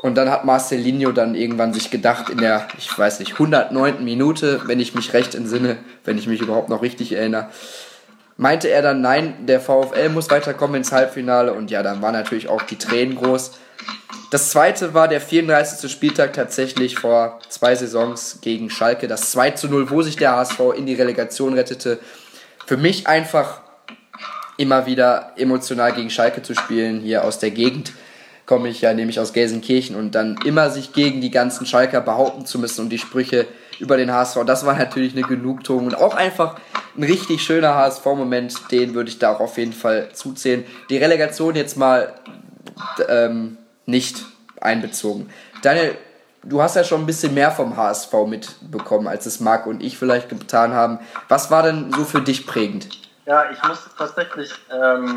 [0.05, 4.05] Und dann hat Marcelinho dann irgendwann sich gedacht, in der, ich weiß nicht, 109.
[4.05, 7.49] Minute, wenn ich mich recht entsinne, wenn ich mich überhaupt noch richtig erinnere,
[8.37, 11.55] meinte er dann, nein, der VfL muss weiterkommen ins Halbfinale.
[11.55, 13.53] Und ja, dann waren natürlich auch die Tränen groß.
[14.31, 15.91] Das zweite war der 34.
[15.91, 19.09] Spieltag tatsächlich vor zwei Saisons gegen Schalke.
[19.09, 21.99] Das 2 zu 0, wo sich der HSV in die Relegation rettete.
[22.67, 23.63] Für mich einfach
[24.59, 27.01] immer wieder emotional gegen Schalke zu spielen.
[27.01, 27.95] Hier aus der Gegend
[28.47, 32.47] komme ich ja nämlich aus Gelsenkirchen und dann immer sich gegen die ganzen Schalker behaupten
[32.47, 33.47] zu müssen und die Sprüche
[33.79, 34.39] über den HSV.
[34.47, 36.57] Das war natürlich eine Genugtuung und auch einfach
[36.97, 40.65] ein richtig schöner HSV-Moment, den würde ich da auch auf jeden Fall zuzählen.
[40.91, 42.13] Die Relegation jetzt mal
[43.09, 44.25] ähm, nicht
[44.61, 45.31] einbezogen.
[45.63, 45.97] Daniel,
[46.43, 49.99] du hast ja schon ein bisschen mehr vom HSV mitbekommen, als es Marc und ich
[49.99, 50.99] vielleicht getan haben.
[51.29, 52.89] Was war denn so für dich prägend?
[53.27, 55.17] Ja, ich musste tatsächlich ähm,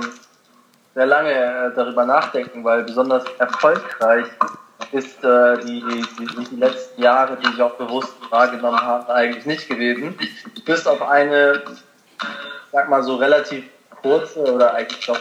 [0.98, 4.26] sehr lange äh, darüber nachdenken, weil besonders erfolgreich
[4.92, 5.84] ist äh, die,
[6.18, 10.18] die, die, letzten Jahre, die ich auch bewusst wahrgenommen habe, eigentlich nicht gewesen.
[10.66, 11.62] Bis auf eine,
[12.72, 13.66] sag mal so relativ
[14.02, 15.20] kurze oder eigentlich doch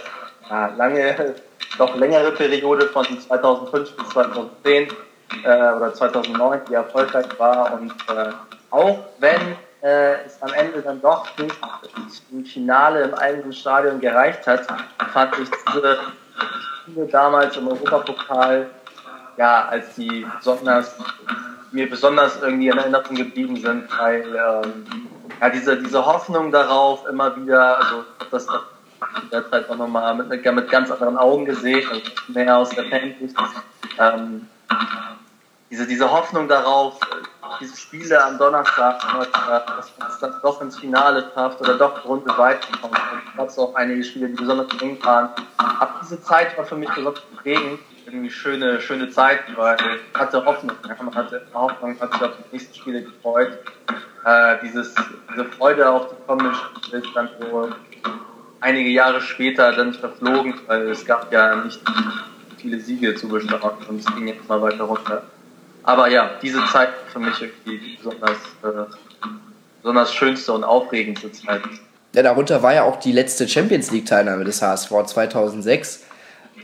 [0.48, 1.34] ja, lange
[1.78, 4.88] noch längere Periode von 2005 bis 2010
[5.44, 7.74] äh, oder 2009, die erfolgreich war.
[7.74, 8.30] Und äh,
[8.70, 11.56] auch wenn äh, es am Ende dann doch nicht
[12.28, 14.66] zum Finale im eigenen Stadion gereicht hat,
[15.12, 15.98] fand ich diese
[16.82, 18.68] Spiele damals im Europapokal,
[19.36, 20.96] ja, als die besonders,
[21.72, 24.86] mir besonders irgendwie in Erinnerung geblieben sind, weil ähm,
[25.40, 28.46] ja, diese, diese Hoffnung darauf immer wieder, also das
[29.30, 33.36] derzeit auch nochmal mit, mit ganz anderen Augen gesehen, also mehr aus der Fansicht.
[33.98, 34.48] Ähm,
[35.70, 37.00] diese, diese Hoffnung darauf,
[37.60, 42.36] diese Spiele am Donnerstag, dass man es dann doch ins Finale schafft oder doch Runde
[42.36, 42.84] weiterkommt.
[43.12, 45.30] Und gab es auch einige Spiele, die besonders eng waren.
[45.56, 47.80] Ab diese Zeit war für mich besonders prägend.
[48.06, 50.76] Irgendwie schöne, schöne Zeit, weil ich hatte Hoffnung.
[50.86, 53.58] Man hatte Hoffnung, hat sich auf die nächsten Spiele gefreut.
[54.24, 54.94] Äh, dieses,
[55.32, 57.70] diese Freude auf die kommenden Spiele ist dann so
[58.60, 61.80] einige Jahre später dann verflogen, weil es gab ja nicht
[62.58, 65.22] viele Siege zu bestaunen und es ging jetzt mal weiter runter.
[65.86, 69.28] Aber ja, diese Zeit für mich irgendwie besonders, äh,
[69.80, 71.62] besonders schönste und aufregendste Zeit.
[72.12, 76.02] Ja, darunter war ja auch die letzte Champions League-Teilnahme des HSV 2006.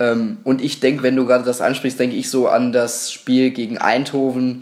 [0.01, 3.51] Ähm, und ich denke, wenn du gerade das ansprichst, denke ich so an das Spiel
[3.51, 4.61] gegen Eindhoven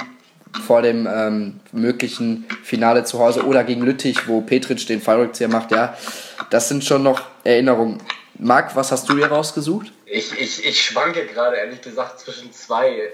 [0.67, 5.71] vor dem ähm, möglichen Finale zu Hause oder gegen Lüttich, wo Petric den Fallrückzieher macht.
[5.71, 5.97] Ja,
[6.51, 7.99] das sind schon noch Erinnerungen.
[8.39, 9.91] Marc, was hast du hier rausgesucht?
[10.05, 13.11] Ich, ich, ich schwanke gerade ehrlich gesagt zwischen zwei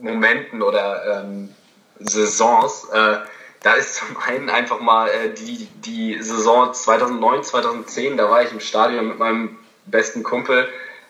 [0.00, 1.54] Momenten oder ähm,
[1.98, 2.88] Saisons.
[2.92, 3.18] Äh,
[3.62, 8.52] da ist zum einen einfach mal äh, die, die Saison 2009, 2010, da war ich
[8.52, 10.68] im Stadion mit meinem besten Kumpel.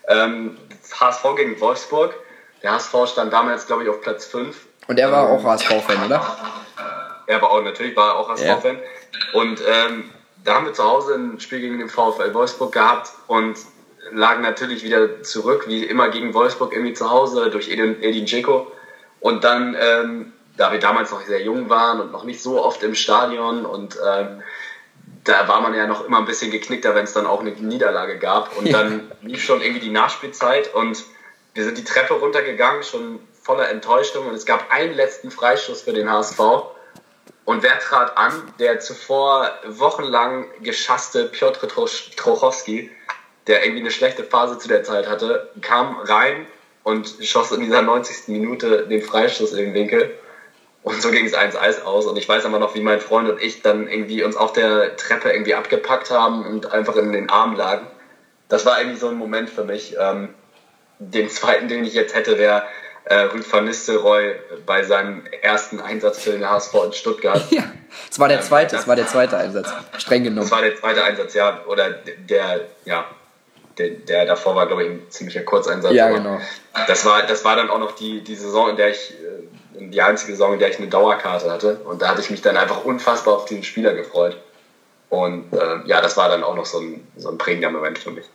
[0.09, 0.57] Ähm,
[0.99, 2.15] HSV gegen Wolfsburg.
[2.63, 4.57] Der HSV stand damals, glaube ich, auf Platz 5.
[4.89, 6.37] Und er war ähm, auch HSV-Fan, oder?
[7.27, 8.77] Er war auch, natürlich war er auch HSV-Fan.
[8.77, 9.41] Ja.
[9.41, 10.11] Und ähm,
[10.45, 13.59] da haben wir zu Hause ein Spiel gegen den VfL Wolfsburg gehabt und
[14.13, 18.67] lagen natürlich wieder zurück, wie immer gegen Wolfsburg irgendwie zu Hause durch Edin, Edin Dzeko.
[19.21, 22.83] Und dann, ähm, da wir damals noch sehr jung waren und noch nicht so oft
[22.83, 24.43] im Stadion und ähm,
[25.25, 28.19] da war man ja noch immer ein bisschen geknickter, wenn es dann auch eine Niederlage
[28.19, 28.57] gab.
[28.57, 31.05] Und dann lief schon irgendwie die Nachspielzeit und
[31.55, 34.27] wir sind die Treppe runtergegangen, schon voller Enttäuschung.
[34.27, 36.39] Und es gab einen letzten Freischuss für den HSV.
[37.45, 38.33] Und wer trat an?
[38.59, 42.91] Der zuvor wochenlang geschasste Piotr Trochowski,
[43.47, 46.47] der irgendwie eine schlechte Phase zu der Zeit hatte, kam rein
[46.89, 48.29] und schoss in dieser 90.
[48.29, 50.11] Minute den Freistoß in den Winkel.
[50.83, 52.07] Und so ging es eins Eis aus.
[52.07, 54.97] Und ich weiß aber noch, wie mein Freund und ich dann irgendwie uns auf der
[54.97, 57.87] Treppe irgendwie abgepackt haben und einfach in den Armen lagen.
[58.49, 59.97] Das war irgendwie so ein Moment für mich.
[60.01, 60.31] Ähm,
[60.99, 62.63] den zweiten, den ich jetzt hätte, wäre
[63.05, 67.45] äh, Rüd van Nistelrooy bei seinem ersten Einsatz für den HSV in Stuttgart.
[67.51, 67.65] Ja,
[68.09, 70.41] das war der ähm, zweite, das war der zweite Einsatz, streng genommen.
[70.41, 71.65] Das war der zweite Einsatz, ja.
[71.67, 73.05] Oder der, ja,
[73.79, 75.93] der, der davor war, glaube ich, ein ziemlicher Kurzeinsatz.
[75.93, 76.41] Ja, genau.
[76.87, 79.15] Das war, das war dann auch noch die, die Saison, in der ich,
[79.79, 81.81] äh, die einzige Saison, in der ich eine Dauerkarte hatte.
[81.85, 84.37] Und da hatte ich mich dann einfach unfassbar auf diesen Spieler gefreut.
[85.09, 88.11] Und äh, ja, das war dann auch noch so ein, so ein prägender Moment für
[88.11, 88.27] mich.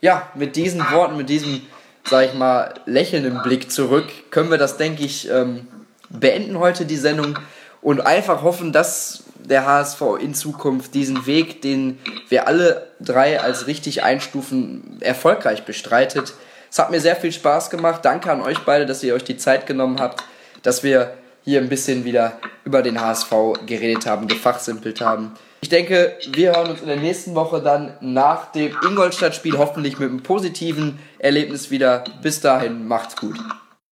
[0.00, 1.66] Ja, mit diesen Worten, mit diesem,
[2.04, 5.66] sag ich mal, lächelnden Blick zurück, können wir das, denke ich, ähm,
[6.08, 7.38] beenden heute die Sendung
[7.82, 13.66] und einfach hoffen, dass der HSV in Zukunft diesen Weg, den wir alle drei als
[13.66, 16.34] richtig einstufen, erfolgreich bestreitet.
[16.70, 18.04] Es hat mir sehr viel Spaß gemacht.
[18.04, 20.22] Danke an euch beide, dass ihr euch die Zeit genommen habt,
[20.62, 23.32] dass wir hier ein bisschen wieder über den HSV
[23.64, 25.32] geredet haben, gefachsimpelt haben.
[25.60, 30.10] Ich denke, wir hören uns in der nächsten Woche dann nach dem Ingolstadt-Spiel hoffentlich mit
[30.10, 32.04] einem positiven Erlebnis wieder.
[32.22, 33.38] Bis dahin, macht's gut.